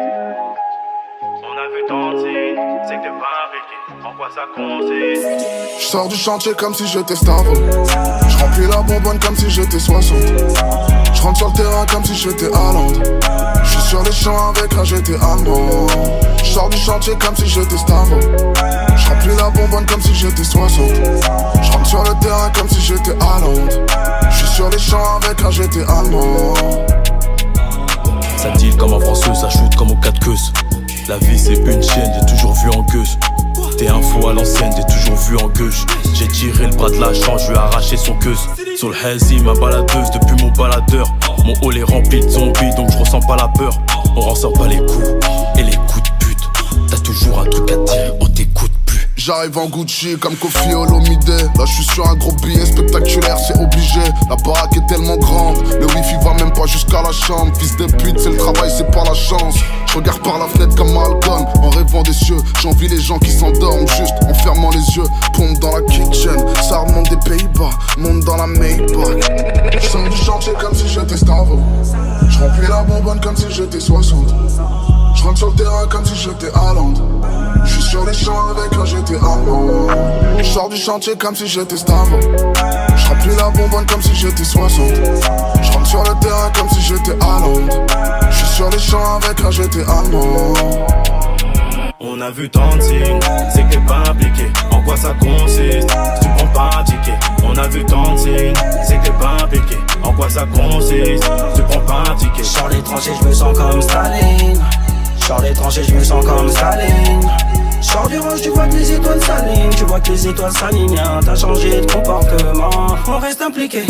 [1.44, 2.56] On a vu ton signe,
[2.88, 3.76] c'est que t'es pas impliqué.
[4.06, 5.28] En quoi ça consiste?
[5.78, 7.54] Je sors du chantier comme si j'étais Stavro.
[7.54, 11.11] Je remplis la bonbonne comme si j'étais 60.
[11.22, 12.94] Je rentre sur le terrain comme si j'étais Haaland.
[13.64, 15.86] Je suis sur les champs avec un GT allemand.
[16.44, 18.20] Je sors du chantier comme si j'étais Stavro.
[18.20, 20.80] Je remplis la bonbonne comme si j'étais 60.
[21.62, 23.70] Je rentre sur le terrain comme si j'étais Haaland.
[24.32, 26.56] Je suis sur les champs avec un GT allemand.
[28.38, 30.34] Ça deal comme un français, ça shoot comme au 4 queues.
[31.08, 33.20] La vie c'est une chaîne, j'ai toujours vu en gueuse.
[33.82, 35.88] T'es un à l'ancienne, j'ai toujours vu en gueuche.
[36.14, 38.38] J'ai tiré le bras de la chance, je lui ai arraché son queuse.
[38.78, 41.08] Sur le hazy, ma baladeuse depuis mon baladeur.
[41.44, 43.76] Mon hall est rempli de zombies, donc je ressens pas la peur.
[44.16, 45.08] On ressent pas les coups
[45.58, 46.92] et les coups de pute.
[46.92, 48.72] T'as toujours un truc à dire, on t'écoute.
[49.24, 51.30] J'arrive en Gucci comme Kofi Olomide.
[51.30, 54.00] Là je suis sur un gros billet spectaculaire c'est obligé.
[54.28, 57.56] La baraque est tellement grande Le wifi va même pas jusqu'à la chambre.
[57.60, 59.58] Fils de pute c'est le travail c'est pas la chance.
[59.86, 61.46] Je regarde par la fenêtre comme Malcolm.
[61.62, 65.08] En rêvant des cieux J'envie les gens qui s'endorment juste en fermant les yeux.
[65.34, 69.20] Pompe dans la kitchen Ça remonte des Pays-Bas Monte dans la Maybach.
[69.72, 71.60] Je du chantier comme si j'étais Stavro
[72.28, 74.34] Je la bonbonne comme si j'étais 60
[75.14, 76.94] je sur le terrain comme si j'étais Haaland
[77.66, 79.88] Je suis sur les champs avec un GT allemand
[80.38, 82.20] Je sors du chantier comme si j'étais Stavro
[82.96, 84.80] Je remplis la bonbonne comme si j'étais 60
[85.62, 87.68] Je rentre sur le terrain comme si j'étais Haaland
[88.30, 90.54] Je suis sur les champs avec un GT allemand
[92.00, 93.20] On a vu tant de signes,
[93.54, 94.52] c'est que t'es pas impliqué.
[94.72, 95.88] En quoi ça consiste?
[96.22, 97.18] Tu prends pas un ticket.
[97.44, 98.54] On a vu tant de signes,
[98.88, 99.78] c'est que t'es pas impliqué.
[100.04, 101.24] En quoi ça consiste?
[101.56, 102.44] Tu prends pas un ticket.
[102.44, 104.60] Sur les tranchées, je me sens comme Staline.
[105.24, 107.22] Sur les tranchées, je me sens comme Staline.
[108.10, 109.70] Sors tu vois que les étoiles s'alignent.
[109.76, 111.02] Tu vois que les étoiles s'alignent.
[111.26, 112.98] T'as changé de comportement.
[113.08, 113.84] On reste impliqué.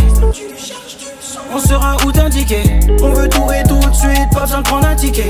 [1.53, 2.79] on sera où t'indiquer?
[3.01, 5.29] On veut tout et tout de suite, pas besoin de prendre un ticket.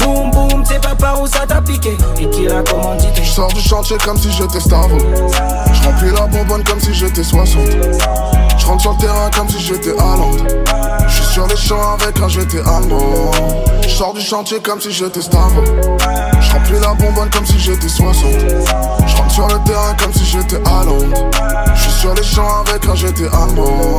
[0.00, 1.96] Boum boum, c'est pas par où ça t'a piqué.
[2.20, 3.22] Et qui l'a commandité?
[3.22, 4.98] Je sors du chantier comme si j'étais Stavo.
[4.98, 7.62] Je remplis la bonbonne comme si j'étais 60.
[8.58, 10.62] Je rentre sur le terrain comme si j'étais Hollande.
[11.08, 13.30] Je suis sur les champs avec un j'étais allemand.
[13.82, 15.62] Je sors du chantier comme si j'étais Stavo.
[16.52, 18.30] Remplis la bonbonne comme si j'étais 60.
[19.06, 21.14] Je rentre sur le terrain comme si j'étais Hollande.
[21.74, 23.98] Je suis sur les champs avec un j'étais allemand.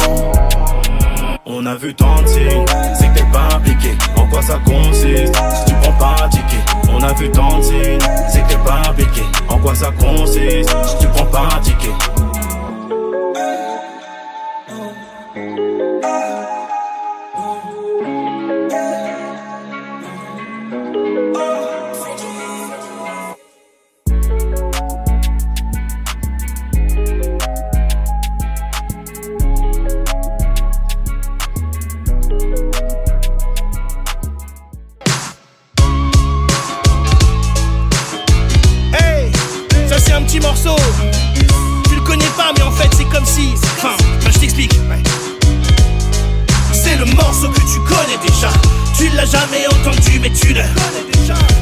[1.45, 2.65] On a vu tant de signes,
[2.97, 3.97] c'est que t'es pas impliqué.
[4.15, 5.35] En quoi ça consiste?
[5.35, 6.63] Si tu prends pas un ticket.
[6.89, 7.99] On a vu tant de signes,
[8.31, 9.23] c'est que t'es pas impliqué.
[9.49, 10.69] En quoi ça consiste?
[10.69, 11.91] Si tu prends pas un ticket.
[48.03, 48.49] Connais déjà.
[48.97, 50.61] Tu l'as jamais entendu, mais tu le.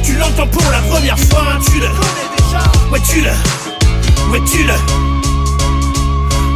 [0.04, 1.88] Tu l'entends pour la première fois, tu le.
[2.90, 3.30] Ouais, tu le.
[4.30, 4.74] Ouais, tu le.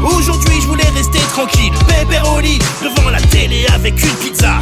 [0.06, 4.60] Aujourd'hui, je voulais rester tranquille, pepperoni, devant la télé avec une pizza.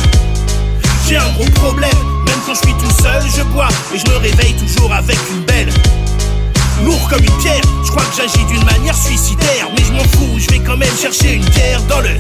[1.09, 1.91] J'ai un gros problème,
[2.27, 5.43] même quand je suis tout seul, je bois et je me réveille toujours avec une
[5.43, 5.69] belle.
[6.83, 10.39] Lourd comme une pierre, je crois que j'agis d'une manière suicidaire, mais je m'en fous,
[10.39, 12.11] je vais quand même chercher une guerre dans le.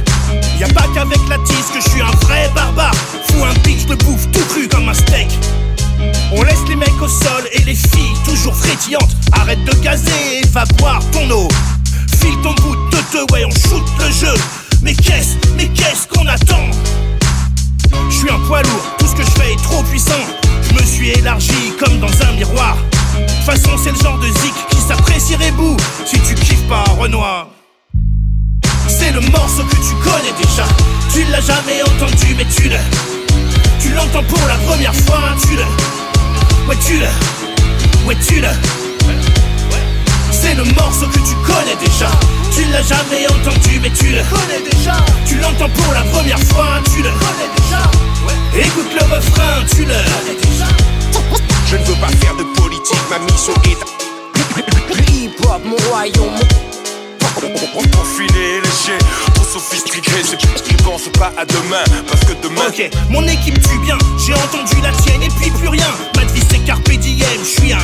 [0.59, 2.95] Y a pas qu'avec la tisse que je suis un vrai barbare.
[3.29, 5.29] Fous un pic, je bouffe tout cru comme un steak.
[6.33, 9.17] On laisse les mecs au sol et les filles toujours frétillantes.
[9.33, 11.49] Arrête de gazer et va boire ton eau.
[12.21, 14.35] File ton bout de te, ouais, on shoot le jeu.
[14.83, 16.71] Mais qu'est-ce, mais qu'est-ce qu'on attend?
[18.11, 20.13] Je suis un poids lourd, tout ce que je fais est trop puissant.
[20.69, 22.77] Je me suis élargi comme dans un miroir.
[23.15, 26.85] De toute façon, c'est le genre de zik qui s'apprécierait bout si tu kiffes pas
[26.99, 27.49] Renoir.
[28.89, 30.65] C'est le morceau que tu connais déjà.
[31.13, 32.77] Tu l'as jamais entendu, mais tu le.
[33.81, 35.65] Tu l'entends pour la première fois, tu le.
[36.69, 37.07] Ouais, tu le.
[38.07, 38.49] Ouais, tu le.
[40.31, 42.11] C'est le morceau que tu connais déjà.
[42.53, 44.97] Tu l'as jamais entendu, mais tu le connais déjà.
[45.27, 47.83] Tu l'entends pour la première fois, tu le connais déjà.
[48.67, 50.67] Écoute le refrain, tu le connais déjà.
[51.75, 55.11] Je ne veux pas faire de politique, ma mission est à...
[55.11, 56.39] Hip-hop, mon royaume.
[58.17, 58.99] Filer léger,
[59.35, 62.69] trop sophistiqué, c'est qui pense pas à demain, parce que demain.
[62.69, 65.89] Ok, mon équipe tue bien, j'ai entendu la tienne et puis plus rien.
[66.15, 67.79] Ma vie c'est carpe diem, je suis un.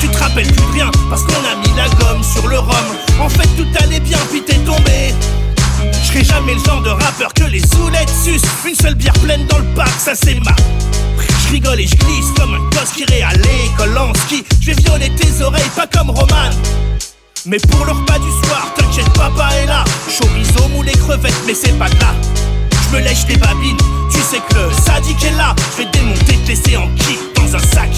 [0.00, 2.96] Tu te rappelles plus de rien parce qu'on a mis la gomme sur le rhum.
[3.20, 5.12] En fait tout allait bien puis t'es tombé.
[5.92, 8.46] Je serai jamais le genre de rappeur que les zoulettes sucent.
[8.66, 10.54] Une seule bière pleine dans le parc, ça c'est ma.
[11.46, 14.44] Je rigole et je glisse comme un gosse qui à l'école en ski.
[14.60, 16.50] Je vais violer tes oreilles, pas comme Roman.
[17.44, 19.84] Mais pour le repas du soir, t'inquiète, papa est là.
[20.08, 22.14] Chorizo, moule et crevettes, mais c'est pas de là.
[22.72, 23.76] Je me lèche les babines,
[24.10, 25.54] tu sais que le sadique est là.
[25.72, 27.90] Je vais te démonter, te laisser en kit dans un sac.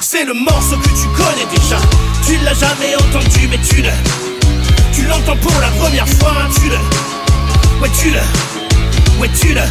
[0.00, 1.78] C'est le morceau que tu connais déjà.
[2.26, 4.29] Tu l'as jamais entendu, mais tu le.
[4.92, 6.76] Tu l'entends pour la première fois, tu le.
[7.80, 8.20] Ouais, tu le.
[9.20, 9.62] Ouais, tu le.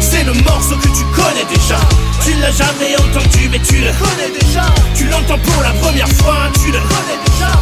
[0.00, 1.78] C'est le morceau que tu connais déjà.
[2.24, 4.66] Tu l'as jamais entendu, mais tu le connais déjà.
[4.94, 7.52] Tu l'entends pour la première fois, tu le connais déjà.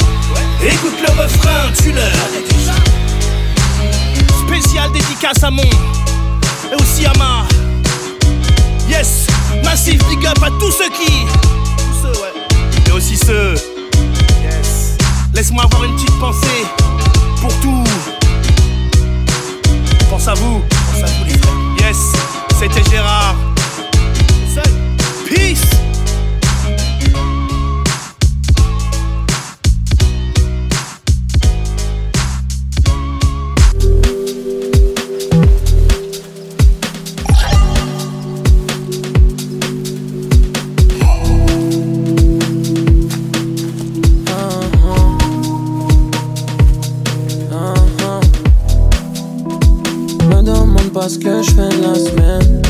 [0.62, 2.74] Écoute le refrain, tu le connais déjà.
[4.46, 7.46] Spécial dédicace à mon et aussi à ma.
[8.88, 9.26] Yes,
[9.64, 11.26] massive big up à tous ceux qui.
[11.76, 12.32] Tous ceux, ouais.
[12.88, 13.73] Et aussi ceux.
[15.34, 16.64] Laisse-moi avoir une petite pensée
[17.40, 17.84] pour tout.
[20.08, 21.88] Pense à vous, pense à vous les frères.
[21.88, 22.12] Yes,
[22.58, 23.53] c'était Gérard.
[50.94, 52.62] Pas ce que je fais de la semaine.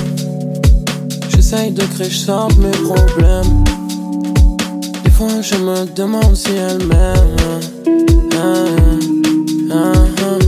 [1.29, 3.65] J'essaye de créer, je sors mes problèmes.
[5.05, 7.37] Des fois, je me demande si elle m'aime.
[8.35, 8.65] Ah,
[9.71, 10.39] ah, ah.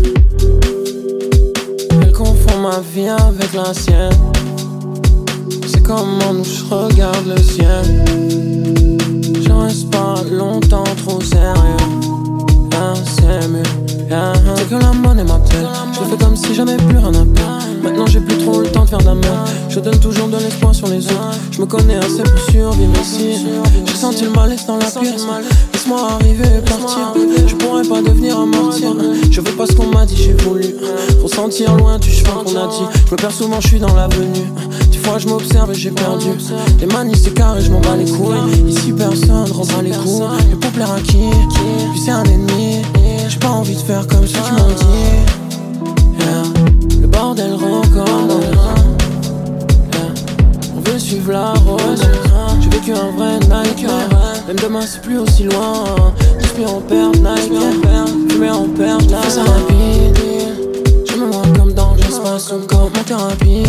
[2.00, 4.10] Elle confond ma vie avec la sienne.
[5.66, 8.75] C'est comment je regarde le ciel.
[19.76, 21.38] Je donne toujours de l'espoir sur les autres.
[21.50, 23.44] Je me connais assez pour survivre ici.
[23.84, 25.26] J'ai senti le malaise dans la pièce.
[25.74, 27.12] Laisse-moi arriver et partir.
[27.46, 28.96] Je pourrais pas devenir un martyr.
[29.30, 30.76] Je veux pas ce qu'on m'a dit, j'ai voulu.
[31.22, 32.84] Ressentir loin du chemin qu'on a dit.
[33.06, 34.46] Je me perds souvent, je suis dans l'avenue.
[34.90, 36.28] Des fois je m'observe et j'ai perdu.
[36.80, 38.38] Les manies c'est carré, je m'en bats les couilles.
[38.66, 40.24] Ici personne rend les coups.
[40.52, 41.18] Et pour plaire à qui
[41.92, 42.80] Puis c'est un ennemi.
[43.28, 44.86] J'ai pas envie de faire comme ceux qui m'ont dit.
[47.02, 48.75] Le bordel recommence.
[50.86, 52.02] Veut suivre la rose.
[52.60, 53.86] J'ai vécu un vrai Nike.
[54.46, 55.84] Même demain c'est plus aussi loin.
[56.38, 58.38] J'espère en perdre Nike.
[58.38, 58.66] Mets en
[59.10, 59.22] là.
[59.28, 60.18] ça rapide.
[61.08, 62.52] Je me vois comme dans l'espace.
[62.68, 63.64] Comme mon thérapie.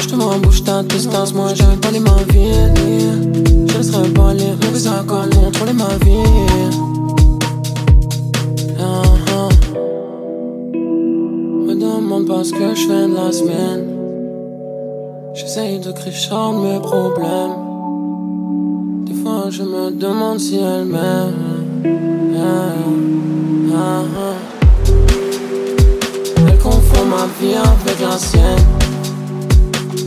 [0.00, 1.32] Je te vois en bouche ta distance.
[1.34, 3.68] Moi j'aime pas les mains vides.
[3.68, 6.72] Je laisserai pas les mauvais accords contrôler ma vie.
[11.66, 13.91] Me demande pas ce que je fais de la semaine.
[15.54, 16.30] J'essaye de crier
[16.64, 17.56] mes problèmes.
[19.04, 21.34] Des fois je me demande si elle m'aime.
[26.48, 28.64] Elle confond ma vie avec la sienne.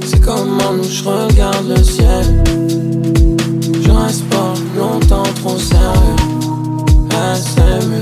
[0.07, 2.43] C'est comment nous je regarde le ciel.
[3.83, 6.15] Je reste pas longtemps trop sérieux.
[7.35, 8.01] SMU.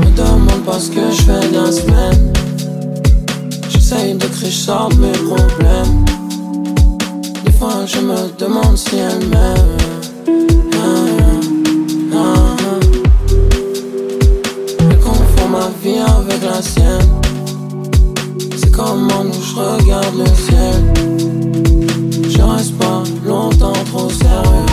[0.00, 2.37] Me demande pas ce que je fais dans la semaine.
[3.90, 6.04] J'essaye de crier, sors mes problèmes.
[7.42, 9.76] Des fois je me demande si elle m'aime.
[10.74, 10.84] Ah,
[12.14, 12.80] ah, ah.
[14.90, 17.08] Elle confond ma vie avec la sienne.
[18.58, 20.80] C'est comment nous je regarde le ciel.
[22.28, 24.68] Je reste pas longtemps trop sérieux.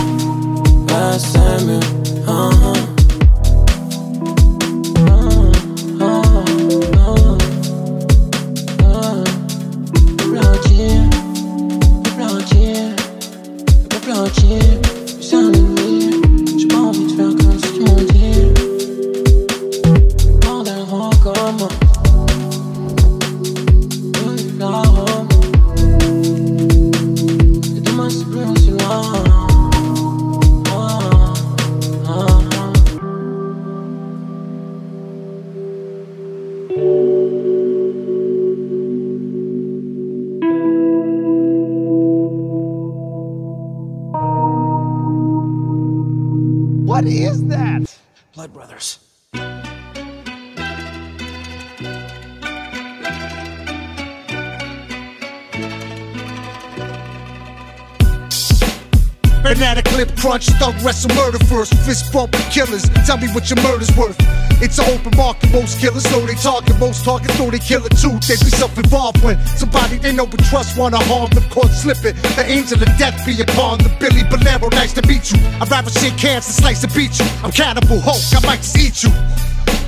[60.66, 61.74] Thug wrestle murder first.
[61.86, 62.88] Fist bump killers.
[63.06, 64.16] Tell me what your murder's worth.
[64.60, 67.94] It's an open market, most killers know they target, most targets know they kill it
[67.98, 68.16] too.
[68.26, 72.16] They be self-involved when somebody they know we trust wanna harm them, caught slipping.
[72.36, 75.38] The angel of death be upon the Billy Bolero, nice to meet you.
[75.60, 77.26] I'd rather shake hands slice and beat you.
[77.44, 79.12] I'm Cannibal Hulk, I might just eat you.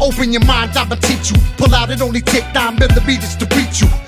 [0.01, 1.39] Open your mind, I'ma teach you.
[1.57, 4.08] Pull out, it only take nine millimeters to reach you.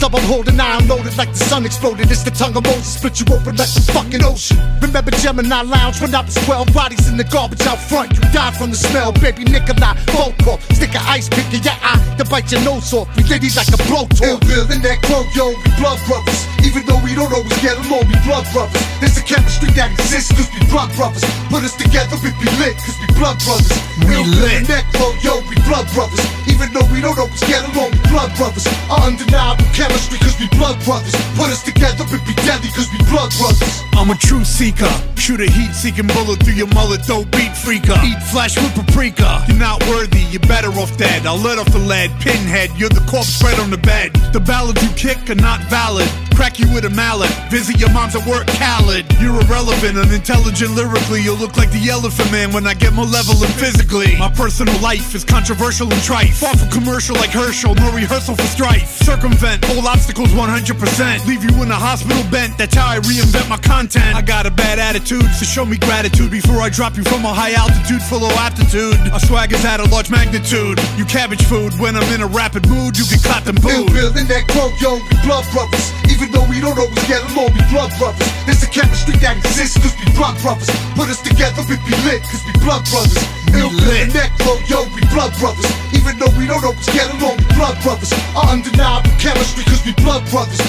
[0.00, 2.10] Stop, I'm holding iron loaded like the sun exploded.
[2.10, 4.56] It's the tongue of Moses, split you open like the fucking ocean.
[4.80, 8.16] Remember Gemini Lounge when I was 12, bodies in the garbage out front.
[8.16, 10.64] You died from the smell, baby Nikolai Volkov.
[10.72, 13.12] Stick an ice pick in your eye to bite your nose off.
[13.12, 14.24] We litty like a blowtorch.
[14.24, 16.48] Ill Bill in that crow, yo, we blood brothers.
[16.64, 18.80] Even though we don't always get along, we blood brothers.
[19.04, 21.28] There's a chemistry that exists, cause we blood brothers.
[21.52, 23.68] Put us together, we be lit, cause we blood brothers.
[24.08, 24.64] We Ill Bill lit.
[24.64, 26.24] and that crow, yo, we blood brothers.
[26.48, 28.64] Even though we don't always get along, we blood brothers.
[28.88, 31.14] Our undeniable chemistry, cause we blood brothers.
[31.36, 33.82] Put us together, we be deadly, cause we blood brothers.
[33.94, 34.90] I'm a true seeker.
[35.16, 37.96] Shoot a heat seeking bullet through your mullet, don't beat freaker.
[38.04, 39.44] Eat flesh with paprika.
[39.48, 41.26] You're not worthy, you're better off dead.
[41.26, 44.12] I'll let off the lead, pinhead, you're the corpse spread on the bed.
[44.32, 46.08] The ballads you kick are not valid.
[46.34, 47.30] Crack you with a mallet.
[47.50, 49.04] Visit your mom's at work, Khaled.
[49.20, 51.22] You're irrelevant, unintelligent lyrically.
[51.22, 54.16] You'll look like the elephant man when I get malevolent physically.
[54.18, 56.32] My personal life is controversial and trite.
[56.32, 58.88] Far from commercial like Herschel, no rehearsal for strife.
[59.02, 61.26] Circumvent all obstacles 100%.
[61.26, 64.14] Leave you in a hospital bent, that's how I reinvent my content.
[64.16, 67.32] I got a bad attitude, so show me gratitude before I drop you from a
[67.32, 68.96] high altitude full of aptitude.
[69.12, 70.80] Our swag is at a large magnitude.
[70.96, 73.92] You cabbage food, when I'm in a rapid mood, you get caught and Ill booed.
[73.92, 75.92] Bill that crow, yo, blood brothers.
[76.10, 78.26] Even though we don't always get along, we blood brothers.
[78.46, 80.70] There's a chemistry that exists, cause we blood brothers.
[80.94, 83.20] Put us together, we be lit, cause we blood brothers.
[83.54, 85.66] Ill Bill and that crow, yo, we blood brothers.
[85.92, 88.12] Even though we don't always get along, we blood brothers.
[88.34, 90.60] Our undeniable chemistry, cause we blood brothers.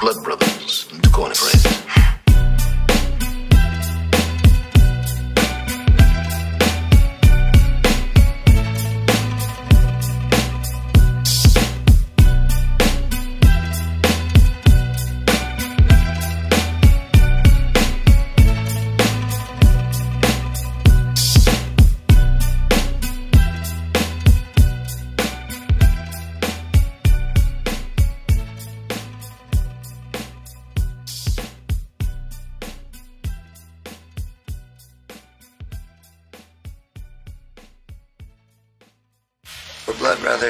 [0.00, 1.58] Blood Brothers, tuko friend.
[1.62, 2.17] blood brothers.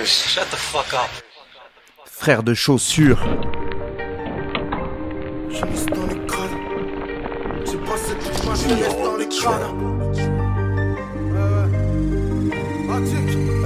[0.09, 1.11] Shut the fuck up.
[2.07, 3.19] Frère de chaussures.
[5.51, 6.59] J'ai dans les crânes.
[7.67, 9.89] J'ai passé toute ma jeunesse dans les crânes.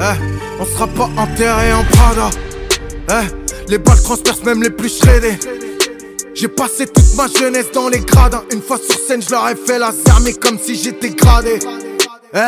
[0.00, 2.30] Eh, on sera pas enterré en Prada.
[3.08, 5.38] Eh, les balles transpercent même les plus shreddés.
[6.34, 8.42] J'ai passé toute ma jeunesse dans les gradins.
[8.50, 9.92] Une fois sur scène, je leur ai fait la
[10.24, 11.60] mais comme si j'étais gradé.
[12.34, 12.38] Eh,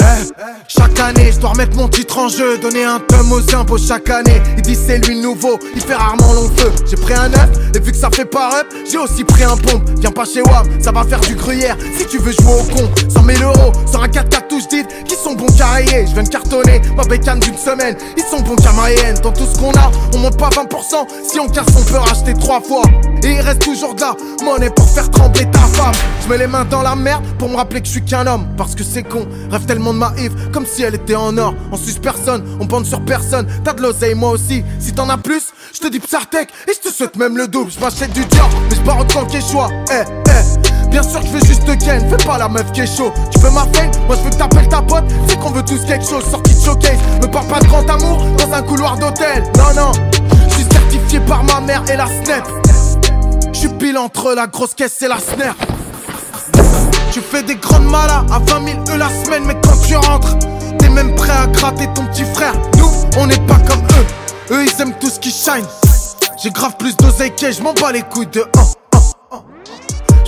[0.00, 0.32] eh,
[0.68, 4.10] chaque année, je dois remettre mon titre en jeu, donner un tome aux impôts chaque
[4.10, 4.40] année.
[4.56, 6.72] Il dit c'est lui nouveau, il fait rarement long feu.
[6.88, 9.56] J'ai pris un œuf, et vu que ça fait pas up, j'ai aussi pris un
[9.56, 9.88] pompe.
[10.00, 11.76] Viens pas chez WAM, ça va faire du gruyère.
[11.98, 14.84] Si tu veux jouer au con, 100 000 euros sur un 4 4 touche dit
[15.06, 16.06] qui sont bons carriés.
[16.06, 18.66] Je viens de cartonner ma bécane d'une semaine, ils sont bons qu'à.
[19.22, 21.06] Dans tout ce qu'on a, on monte pas 20%.
[21.28, 22.82] Si on casse, on peut racheter trois fois.
[23.22, 25.94] Et il reste toujours de la monnaie pour faire trembler ta femme.
[26.22, 28.46] Je mets les mains dans la merde pour me rappeler que je suis qu'un homme.
[28.56, 31.54] Parce que c'est con, rêve tellement de ma Yves comme si elle était en or.
[31.72, 33.46] On suce personne, on bande sur personne.
[33.64, 34.64] T'as de l'oseille, moi aussi.
[34.78, 37.70] Si t'en as plus, je te dis Psartek et je te souhaite même le double.
[37.70, 39.68] Je m'achète du dior, mais je pars autant qu'Echoua.
[39.90, 40.86] Eh, eh.
[40.90, 43.12] Bien sûr je veux juste te ken, fais pas la meuf qui est chaud.
[43.30, 45.04] Tu veux ma fame, moi je veux que t'appelles ta pote.
[45.28, 46.98] C'est qu'on veut tous quelque chose, sorti de showcase.
[47.20, 49.42] Me parle pas de grand amour dans un couloir d'hôtel.
[49.56, 49.92] Non, non,
[50.48, 52.48] je suis certifié par ma mère et la snap.
[53.52, 55.56] Je suis pile entre la grosse caisse et la snare.
[57.16, 60.36] Tu fais des grandes malas à 20 000 euros la semaine, mais quand tu rentres,
[60.78, 62.52] t'es même prêt à gratter ton petit frère.
[62.76, 64.54] Nous, on n'est pas comme eux.
[64.54, 65.64] Eux, ils aiment tout ce qui shine.
[66.36, 68.46] J'ai grave plus d'oseille que je m'en bats les couilles de 1.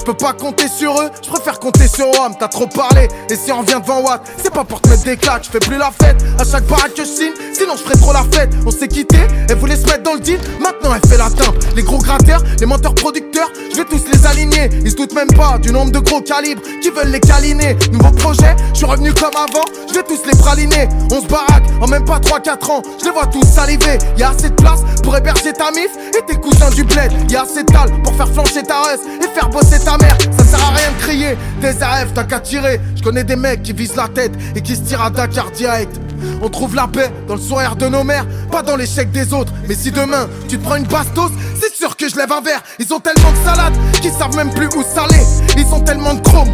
[0.09, 3.09] Peux pas compter sur eux, je préfère compter sur WAM, t'as trop parlé.
[3.29, 5.59] Et si on revient devant Watt, c'est pas pour te mettre des claques, je fais
[5.59, 6.17] plus la fête.
[6.39, 8.49] À chaque baraque que je signe, sinon je ferais trop la fête.
[8.65, 9.19] On s'est quitté,
[9.51, 11.57] elle voulait se mettre dans le deal, maintenant elle fait la teinte.
[11.77, 14.71] Les gros gratteurs, les menteurs producteurs, je vais tous les aligner.
[14.83, 17.77] Ils se doutent même pas du nombre de gros calibres qui veulent les câliner.
[17.93, 20.89] Nouveau projet, je suis revenu comme avant, je vais tous les praliner.
[21.13, 23.99] On se baraque en même pas 3-4 ans, je les vois tous saliver.
[24.17, 27.13] Y'a assez de place pour héberger ta mif et tes cousins du bled.
[27.31, 29.98] Y'a assez de dalle pour faire flancher ta reste et faire bosser ta
[30.37, 32.81] Ça sert à rien de crier, des AF t'as qu'à tirer.
[32.97, 35.99] Je connais des mecs qui visent la tête et qui se tirent à Dakar direct.
[36.43, 39.53] On trouve la paix dans le sourire de nos mères, pas dans l'échec des autres.
[39.69, 41.31] Mais si demain tu te prends une bastos,
[41.61, 42.63] c'est sûr que je lève un verre.
[42.79, 45.23] Ils ont tellement de salade qu'ils savent même plus où saler.
[45.57, 46.49] Ils ont tellement de chrome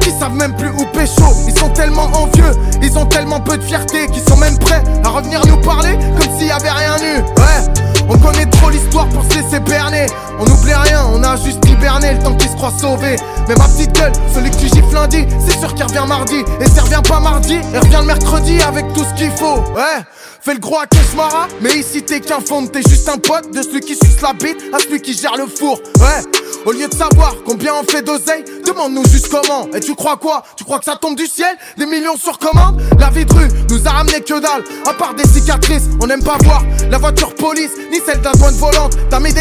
[0.00, 1.24] qu'ils savent même plus où pécho.
[1.48, 5.08] Ils sont tellement envieux, ils ont tellement peu de fierté qu'ils sont même prêts à
[5.08, 7.20] revenir nous parler comme s'il y avait rien eu.
[7.20, 7.95] Ouais.
[8.08, 10.06] On connaît trop l'histoire pour se laisser berner.
[10.38, 13.16] On n'oublie rien, on a juste hiberné le temps qu'il se croit sauvé.
[13.48, 16.42] Mais ma petite gueule, celui que tu lundi, c'est sûr qu'il revient mardi.
[16.60, 19.58] Et s'il revient pas mardi, il revient le mercredi avec tout ce qu'il faut.
[19.74, 20.02] Ouais.
[20.46, 23.62] Fais le gros à Keshmara, mais ici t'es qu'un fond, t'es juste un pote de
[23.62, 25.80] celui qui suce la bite à celui qui gère le four.
[25.98, 26.22] Ouais,
[26.64, 29.66] au lieu de savoir combien on fait d'oseille, demande-nous juste comment.
[29.74, 30.44] Et tu crois quoi?
[30.56, 31.52] Tu crois que ça tombe du ciel?
[31.78, 32.80] Des millions sur commande?
[33.00, 36.22] La vie de rue nous a ramené que dalle, à part des cicatrices, on aime
[36.22, 38.96] pas voir la voiture police, ni celle d'un douane volante.
[39.10, 39.32] T'as mis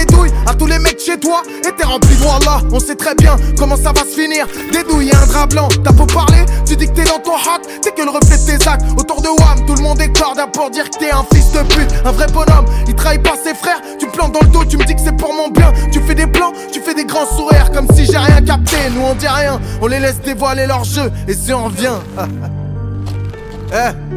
[1.17, 2.61] toi, et t'es rempli de là.
[2.71, 4.47] On sait très bien comment ça va se finir.
[4.73, 7.91] Et un drap blanc, t'as beau parler, tu dis que t'es dans ton hot, t'es
[7.91, 8.85] que le reflet de tes actes.
[8.97, 11.59] Autour de WAM, tout le monde est corda pour dire que t'es un fils de
[11.73, 12.65] pute, un vrai bonhomme.
[12.87, 15.01] Il trahit pas ses frères, tu me plantes dans le dos, tu me dis que
[15.01, 15.71] c'est pour mon bien.
[15.91, 18.77] Tu fais des plans, tu fais des grands sourires comme si j'ai rien capté.
[18.95, 21.99] Nous on dit rien, on les laisse dévoiler leur jeu, et si on revient.
[23.73, 24.15] eh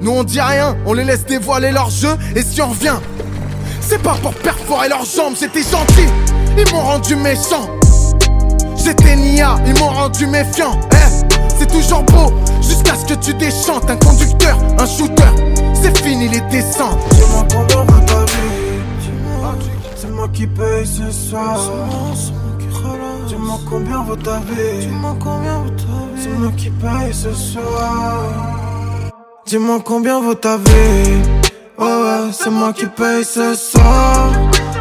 [0.00, 2.96] nous on dit rien, on les laisse dévoiler leur jeu et si on revient,
[3.88, 6.08] c'est pas pour perforer leurs jambes, j'étais gentil,
[6.58, 7.68] ils m'ont rendu méchant.
[8.76, 10.78] J'étais Nia, ils m'ont rendu méfiant.
[10.92, 13.88] Eh, c'est toujours beau, jusqu'à ce que tu déchantes.
[13.88, 15.24] Un conducteur, un shooter,
[15.74, 16.98] c'est fini les descentes.
[17.12, 18.78] Dis-moi combien vaut ta vie
[19.96, 21.58] C'est moi qui paye ce soir.
[23.26, 24.80] Dis-moi combien vaut ta vie?
[24.80, 26.22] Dis-moi combien vaut ta vie?
[26.22, 28.22] C'est moi qui paye ce soir.
[29.46, 31.27] Dis-moi combien vaut ta vie?
[31.78, 34.30] Ouais c'est moi qui paye ce soir.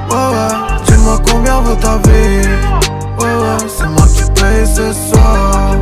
[0.09, 2.47] Ouais dis-moi combien vaut ta vie.
[3.19, 5.75] Ouais ouais, c'est moi qui paye ce soir.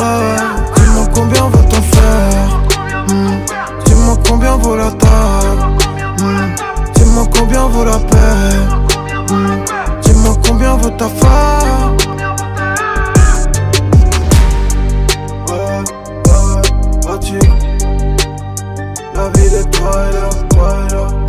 [0.00, 0.36] Ouais
[0.76, 3.06] dis-moi combien vaut ton frère.
[3.08, 3.36] Hmm,
[3.84, 5.62] Dis-moi combien vaut la table.
[6.18, 6.54] Hmm,
[6.94, 9.32] Dis-moi combien vaut la paix.
[9.32, 11.96] Hmm, Dis-moi combien vaut ta femme
[19.26, 21.26] I'll be the toilet, toilet.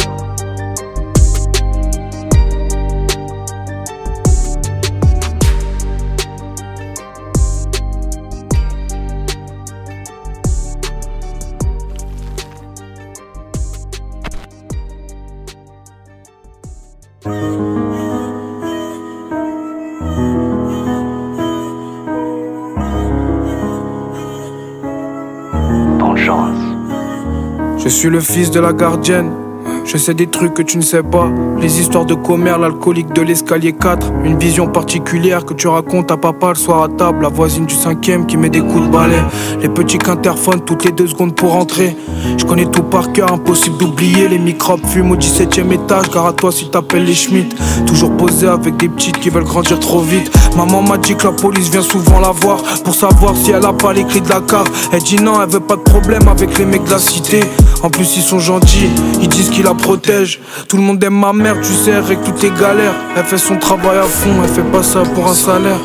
[27.88, 29.47] Je suis le fils de la gardienne.
[29.88, 31.30] Je sais des trucs que tu ne sais pas.
[31.62, 34.12] Les histoires de commère, l'alcoolique de l'escalier 4.
[34.26, 37.22] Une vision particulière que tu racontes à papa le soir à table.
[37.22, 39.22] La voisine du cinquième qui met des coups de balai.
[39.62, 41.96] Les petits qu'interphonent toutes les deux secondes pour entrer.
[42.38, 44.28] Je connais tout par cœur, impossible d'oublier.
[44.28, 46.10] Les microbes fument au 17 e étage.
[46.12, 47.56] Gare à toi si t'appelles les Schmitt.
[47.86, 50.30] Toujours posé avec des petites qui veulent grandir trop vite.
[50.58, 52.62] Maman m'a dit que la police vient souvent la voir.
[52.84, 54.70] Pour savoir si elle a pas les clés de la carte.
[54.92, 57.40] Elle dit non, elle veut pas de problème avec les mecs de la cité.
[57.84, 58.90] En plus, ils sont gentils,
[59.22, 59.76] ils disent qu'ils la
[60.68, 62.96] Tout le monde aime ma mère, tu sais, avec toutes les galères.
[63.16, 65.80] Elle fait son travail à fond, elle fait pas ça pour un salaire.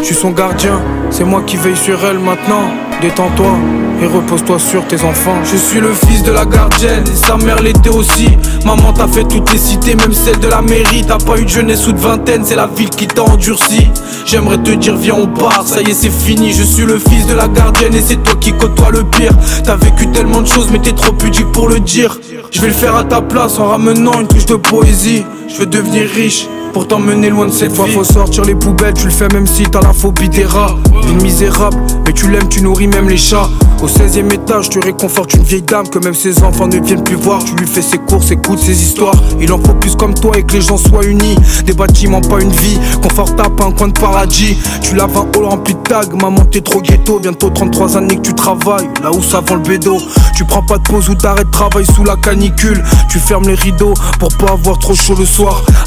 [0.00, 0.80] Je suis son gardien,
[1.10, 2.70] c'est moi qui veille sur elle maintenant.
[3.00, 3.56] Détends-toi
[4.00, 5.36] et repose-toi sur tes enfants.
[5.44, 8.28] Je suis le fils de la gardienne et sa mère l'était aussi.
[8.64, 11.04] Maman t'a fait toutes les cités, même celle de la mairie.
[11.06, 13.88] T'as pas eu de jeunesse ou de vingtaine, c'est la ville qui t'a endurci.
[14.24, 16.52] J'aimerais te dire, viens, on part, ça y est, c'est fini.
[16.52, 19.32] Je suis le fils de la gardienne et c'est toi qui côtoie le pire.
[19.64, 22.18] T'as vécu tellement de choses, mais t'es trop pudique pour le dire.
[22.50, 25.24] Je vais le faire à ta place en ramenant une touche de poésie.
[25.48, 29.04] Je veux devenir riche pour t'emmener loin de cette fois faut sortir les poubelles, tu
[29.04, 30.76] le fais même si t'as la phobie des rats.
[31.08, 33.48] Une misérable, mais tu l'aimes, tu nourris même les chats.
[33.82, 37.14] Au 16ème étage, tu réconfortes une vieille dame Que même ses enfants ne viennent plus
[37.14, 37.42] voir.
[37.44, 39.14] Tu lui fais ses courses, écoute ses histoires.
[39.40, 41.36] Il en faut plus comme toi et que les gens soient unis.
[41.64, 44.58] Des bâtiments, pas une vie, confortable, pas un coin de paradis.
[44.82, 47.20] Tu laves un hall rempli de tags, maman t'es trop ghetto.
[47.20, 49.96] Bientôt 33 années que tu travailles, là où ça vend le bédo.
[50.36, 52.82] Tu prends pas de pause ou t'arrêtes travail sous la canicule.
[53.08, 55.37] Tu fermes les rideaux pour pas avoir trop chaud le soir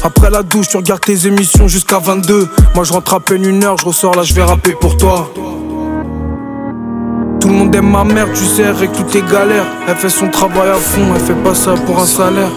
[0.02, 2.48] Après la douche, tu regardes tes émissions jusqu'à 22.
[2.74, 5.30] Moi je rentre à peine une heure, je ressors là, je vais rapper pour toi.
[7.38, 9.66] Tout le monde aime ma mère, tu sais, avec toutes tes galères.
[9.86, 12.50] Elle fait son travail à fond, elle fait pas ça pour un salaire.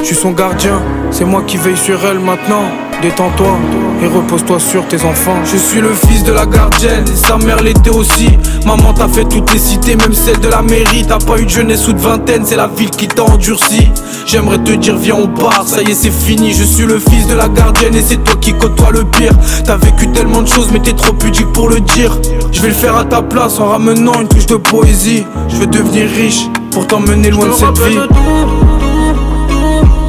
[0.00, 0.82] Je suis son gardien,
[1.12, 2.64] c'est moi qui veille sur elle maintenant.
[3.02, 3.58] Détends-toi
[4.00, 5.34] et repose-toi sur tes enfants.
[5.44, 8.28] Je suis le fils de la gardienne et sa mère l'était aussi.
[8.64, 11.04] Maman t'a fait toutes les cités, même celle de la mairie.
[11.08, 13.88] T'as pas eu de jeunesse ou de vingtaine, c'est la ville qui t'a endurci.
[14.24, 16.52] J'aimerais te dire, viens, on part, ça y est, c'est fini.
[16.52, 19.32] Je suis le fils de la gardienne et c'est toi qui côtoie le pire.
[19.64, 22.16] T'as vécu tellement de choses, mais t'es trop pudique pour le dire.
[22.52, 25.26] Je vais le faire à ta place en ramenant une touche de poésie.
[25.48, 27.98] Je veux devenir riche pour t'emmener loin de cette vie.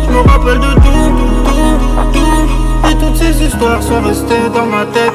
[0.05, 1.02] Je me rappelle de tout,
[3.33, 5.13] ces histoires sont restées dans ma tête.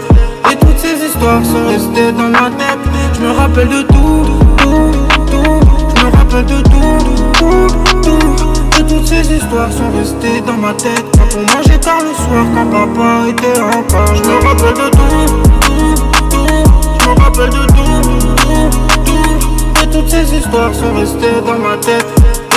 [0.50, 2.78] Et toutes ces histoires sont restées dans ma tête.
[3.14, 4.24] Je me rappelle de tout,
[4.56, 4.92] tout,
[5.26, 5.60] tout.
[5.94, 6.98] Je me rappelle de tout,
[7.34, 8.80] tout, tout.
[8.80, 11.04] Et toutes ces histoires sont restées dans ma tête.
[11.16, 15.26] Quand on mangeait tard le soir, quand papa était encore Je me rappelle de tout,
[15.60, 15.94] tout,
[16.30, 16.64] tout.
[17.00, 18.00] Je me rappelle de tout,
[18.42, 19.82] tout, tout.
[19.82, 22.06] Et toutes ces histoires sont restées dans ma tête.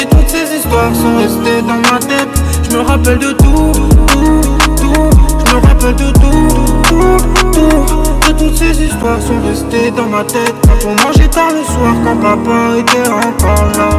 [0.01, 2.29] Et toutes ces histoires sont restées dans ma tête.
[2.63, 3.71] Je me rappelle de tout,
[4.07, 4.41] tout,
[4.77, 5.30] tout.
[5.51, 6.47] Me rappelle de tout,
[6.87, 8.29] tout, tout.
[8.29, 10.55] Et toutes ces histoires sont restées dans ma tête.
[10.85, 13.89] On mangeait tard le soir, quand papa était encore là.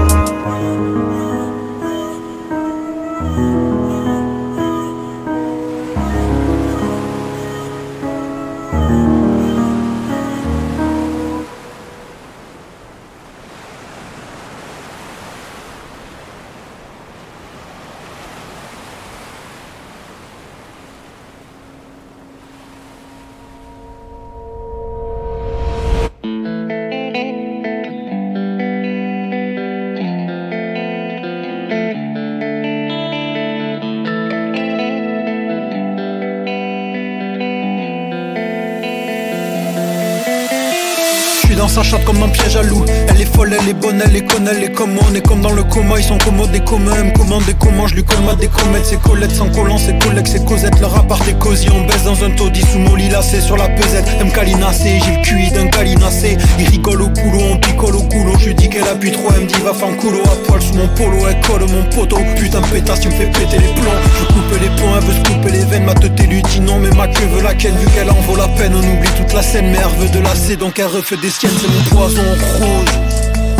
[41.72, 42.84] Ça comme un piège à loup.
[43.08, 44.98] Elle est folle, elle est bonne, elle est conne, elle est comme.
[44.98, 46.92] On est comme dans le coma, ils sont commodes et communs.
[46.98, 48.84] Elle me commande et comment je lui commande des comètes.
[48.84, 50.78] C'est Colette sans collant, c'est collègues, c'est Cosette.
[50.80, 53.10] Leur appart est cosy, on baisse dans un taudis sous mon lit
[53.40, 54.06] sur la pesette.
[54.20, 56.36] M calinacé, j'ai le QI d'un calinacé.
[56.58, 58.32] Il rigole au coulo, on picole au coulo.
[58.38, 60.60] Je lui dis qu'elle appuie trop, elle me dit va faire un coulo à poil
[60.60, 61.26] sous mon polo.
[61.26, 64.00] Elle colle mon poteau, putain pétasse, tu me fais péter les plombs.
[64.20, 65.84] Je coupe les ponts, elle veut se couper les veines.
[65.84, 68.48] Ma tête lui dit non, mais ma queue veut la vu qu'elle en vaut la
[68.48, 68.72] peine.
[68.74, 71.52] On oublie toute la scène, mais elle veut de la donc elle refait des siennes,
[71.72, 72.22] mon poison
[72.58, 72.94] rouge,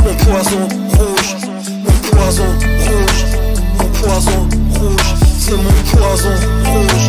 [0.04, 1.36] mon poison rouge,
[1.84, 2.50] mon poison
[2.84, 3.22] rouge,
[3.78, 4.40] mon poison
[4.78, 6.34] rouge, c'est mon poison
[6.64, 7.06] rouge,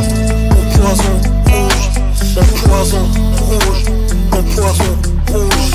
[0.50, 1.16] mon poison
[1.48, 1.88] rouge,
[2.36, 3.04] mon poison
[3.42, 3.84] rouge,
[4.32, 4.92] mon poison
[5.32, 5.74] rouge,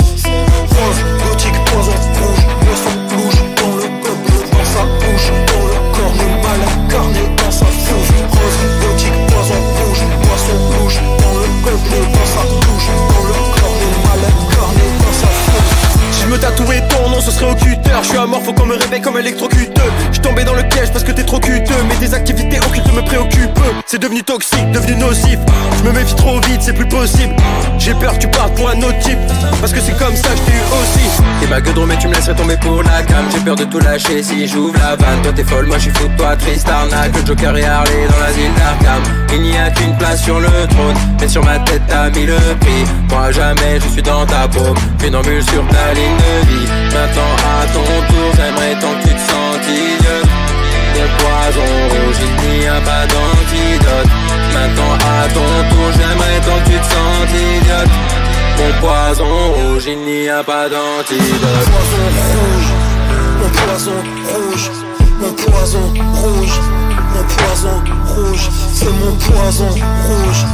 [17.20, 17.90] ce serait au cutter.
[18.02, 19.90] Je suis amorphe, faut qu'on me réveille comme électrocuteux.
[20.12, 21.74] Je tombais dans le piège parce que t'es trop cuteux.
[21.88, 23.58] Mais des activités occultes me préoccupent.
[23.86, 25.38] C'est devenu toxique, devenu nocif.
[25.78, 27.34] Je me méfie trop vite, c'est plus possible.
[27.78, 29.18] J'ai peur que tu partes pour un autre type.
[29.60, 31.08] Parce que c'est comme ça que je t'ai eu aussi.
[31.40, 33.24] T'es ma gueudron, mais tu me laisserais tomber pour la cam.
[33.32, 35.22] J'ai peur de tout lâcher si j'ouvre la vanne.
[35.22, 37.16] Toi t'es folle, moi je suis fou de toi, triste arnaque.
[37.16, 39.02] Le Joker et Harley dans la ville d'Arkham.
[39.32, 40.96] Il n'y a qu'une place sur le trône.
[41.20, 42.84] Mais sur ma tête t'as mis le prix.
[43.10, 44.76] Moi jamais je suis dans ta paume.
[44.98, 46.68] Funambule sur ta ligne de vie.
[47.08, 50.28] Maintenant à ton tour, j'aimerais tant que tu te idiote.
[50.94, 54.10] De poison rouge, il n'y a pas d'antidote.
[54.52, 57.92] Maintenant à ton tour, j'aimerais tant que tu te sens idiote.
[58.58, 61.68] Mon poison rouge, il n'y a pas d'antidote.
[63.40, 63.98] Mon poison
[64.34, 64.70] rouge,
[65.20, 65.80] mon poison
[66.20, 66.60] rouge,
[67.14, 67.82] mon poison
[68.14, 70.44] rouge, c'est mon poison rouge,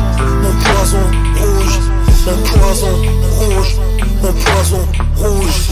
[0.43, 1.05] mon poison
[1.37, 1.81] rouge,
[2.27, 2.95] mon poison
[3.41, 3.77] rouge,
[4.25, 4.81] mon poison
[5.17, 5.69] rouge.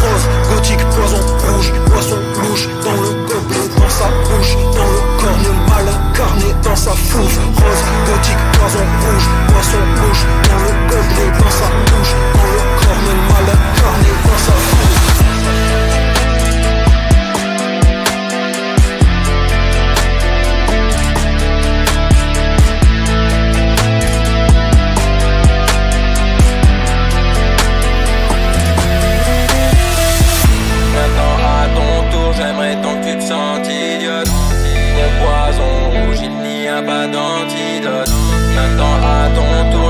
[0.00, 5.54] Rose, gothique, poison rouge, poisson louche dans le gobelet, dans sa bouche, dans le corps,
[5.68, 7.38] mal incarné dans sa fouf.
[7.58, 13.02] Rose, gothique, poison rouge, poisson louche dans le gobelet, dans sa bouche, dans le corps,
[13.30, 14.93] mal incarné dans sa fouf.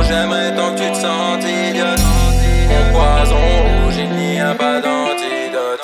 [0.09, 2.01] J'aimerais tant que tu te sens idiote.
[2.93, 5.81] Poison rouge, il n'y a pas d'antidote.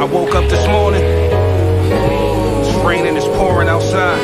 [0.00, 1.02] I woke up this morning.
[2.60, 4.20] It's raining, it's pouring outside.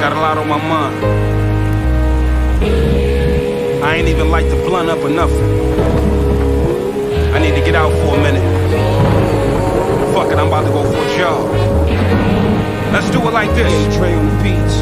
[0.00, 1.04] Got a lot on my mind.
[3.84, 5.44] I ain't even light the blunt up or nothing.
[7.34, 8.42] I need to get out for a minute.
[10.14, 12.57] Fuck it, I'm about to go for a jog.
[12.92, 13.96] Let's do it like this.
[13.96, 14.76] Dre on beats.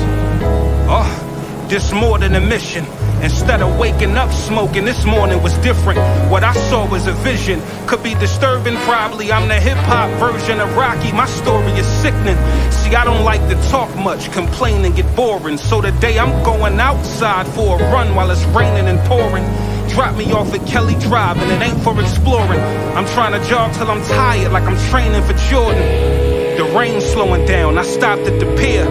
[0.89, 2.85] Oh, this more than a mission.
[3.21, 5.99] Instead of waking up smoking, this morning was different.
[6.31, 7.61] What I saw was a vision.
[7.89, 9.33] Could be disturbing, probably.
[9.33, 11.11] I'm the hip hop version of Rocky.
[11.13, 12.37] My story is sickening.
[12.71, 15.57] See, I don't like to talk much, complain and get boring.
[15.57, 19.45] So today I'm going outside for a run while it's raining and pouring.
[19.89, 22.61] Drop me off at Kelly Drive, and it ain't for exploring.
[22.95, 26.16] I'm trying to jog till I'm tired, like I'm training for Jordan.
[26.57, 28.87] The rain slowing down, I stopped at the pier.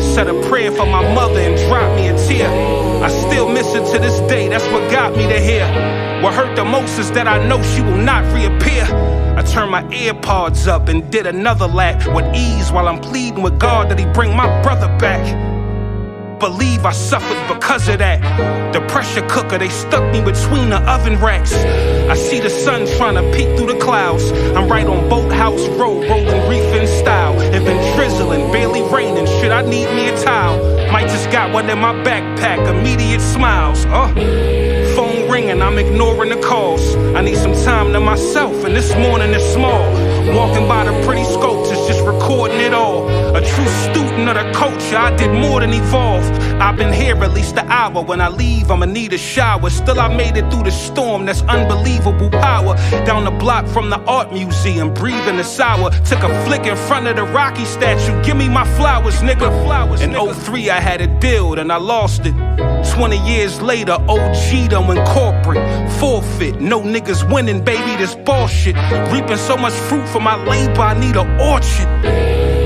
[0.00, 2.48] Said a prayer for my mother and dropped me a tear.
[3.04, 5.68] I still miss her to this day, that's what got me to here.
[6.22, 8.84] What hurt the most is that I know she will not reappear.
[9.36, 13.60] I turned my earpods up and did another lap with ease while I'm pleading with
[13.60, 15.53] God that He bring my brother back.
[16.44, 18.20] Believe I suffered because of that.
[18.74, 21.54] The pressure cooker, they stuck me between the oven racks.
[21.54, 24.30] I see the sun trying to peek through the clouds.
[24.54, 27.40] I'm right on Boathouse Road, rolling reef in style.
[27.40, 29.24] It been drizzling, barely raining.
[29.24, 30.58] Shit, I need me a towel.
[30.92, 32.68] Might just got one in my backpack.
[32.68, 33.86] Immediate smiles.
[33.86, 34.12] Uh.
[34.94, 36.94] Phone ringing, I'm ignoring the calls.
[37.16, 39.82] I need some time to myself, and this morning is small.
[40.36, 41.24] Walking by the pretty
[41.86, 43.08] just recording it all.
[43.36, 46.24] A true student of the culture, I did more than evolve.
[46.60, 48.02] I've been here at least an hour.
[48.02, 49.68] When I leave, I'ma need a shower.
[49.70, 52.76] Still, I made it through the storm, that's unbelievable power.
[53.04, 55.90] Down the block from the art museum, breathing the sour.
[56.04, 58.22] Took a flick in front of the Rocky statue.
[58.22, 59.50] Give me my flowers, nigga.
[59.64, 62.34] Flowers, in 03, I had a deal, and I lost it.
[62.94, 65.58] 20 years later, OG done went corporate.
[66.04, 68.76] Forfeit, no niggas winning, baby, this bullshit.
[69.10, 71.88] Reaping so much fruit for my labor, I need an orchard.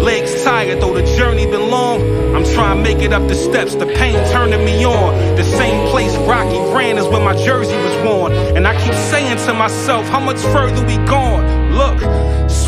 [0.02, 2.02] Legs tired, though the journey been long.
[2.34, 5.36] I'm trying to make it up the steps, the pain turning me on.
[5.36, 8.32] The same place Rocky ran is where my jersey was worn.
[8.56, 11.47] And I keep saying to myself, how much further we gone?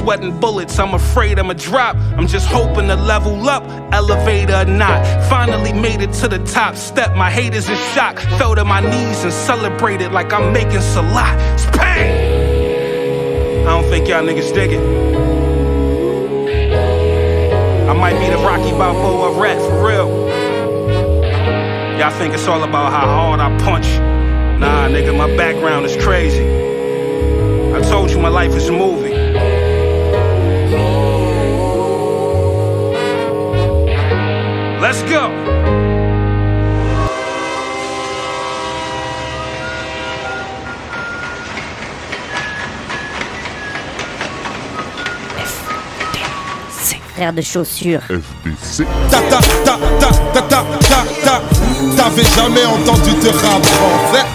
[0.01, 1.95] Sweating bullets, I'm afraid I'ma drop.
[2.17, 5.05] I'm just hoping to level up, elevator or not.
[5.29, 8.19] Finally made it to the top step, my haters in shock.
[8.39, 11.39] Fell to my knees and celebrated like I'm making salat.
[11.53, 13.67] It's pain!
[13.67, 14.81] I don't think y'all niggas dig it.
[17.87, 20.09] I might be the Rocky Balboa rat for real.
[21.99, 23.89] Y'all think it's all about how hard I punch.
[24.59, 26.47] Nah, nigga, my background is crazy.
[27.75, 29.10] I told you my life is a movie.
[34.91, 35.31] Let's go.
[47.15, 48.01] Frère de chaussures.
[48.09, 48.85] FBC.
[49.13, 51.43] Ta ta ta ta ta ta ta ta.
[51.97, 54.27] T'avais jamais entendu de rap français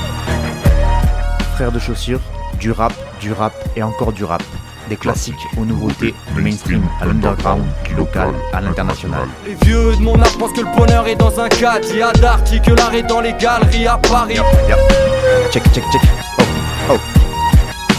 [1.56, 2.22] Frère de chaussures,
[2.62, 4.42] Du rap, du rap et encore du rap
[4.90, 9.28] des classiques aux nouveautés, du mainstream à l'underground, du local à l'international.
[9.46, 12.62] Les vieux de mon âge pensent que le bonheur est dans un caddie à Darty,
[12.62, 14.38] que l'art est dans les galeries à Paris.
[15.52, 16.02] Check, check, check.
[16.40, 16.44] Oh,
[16.92, 16.98] oh.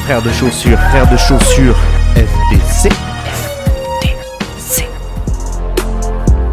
[0.05, 1.77] Frère de chaussures, frère de chaussures,
[2.15, 2.91] FDC.
[4.03, 4.89] FDC.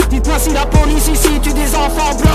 [0.09, 2.32] Dites-moi si la police ici tue des enfants blancs.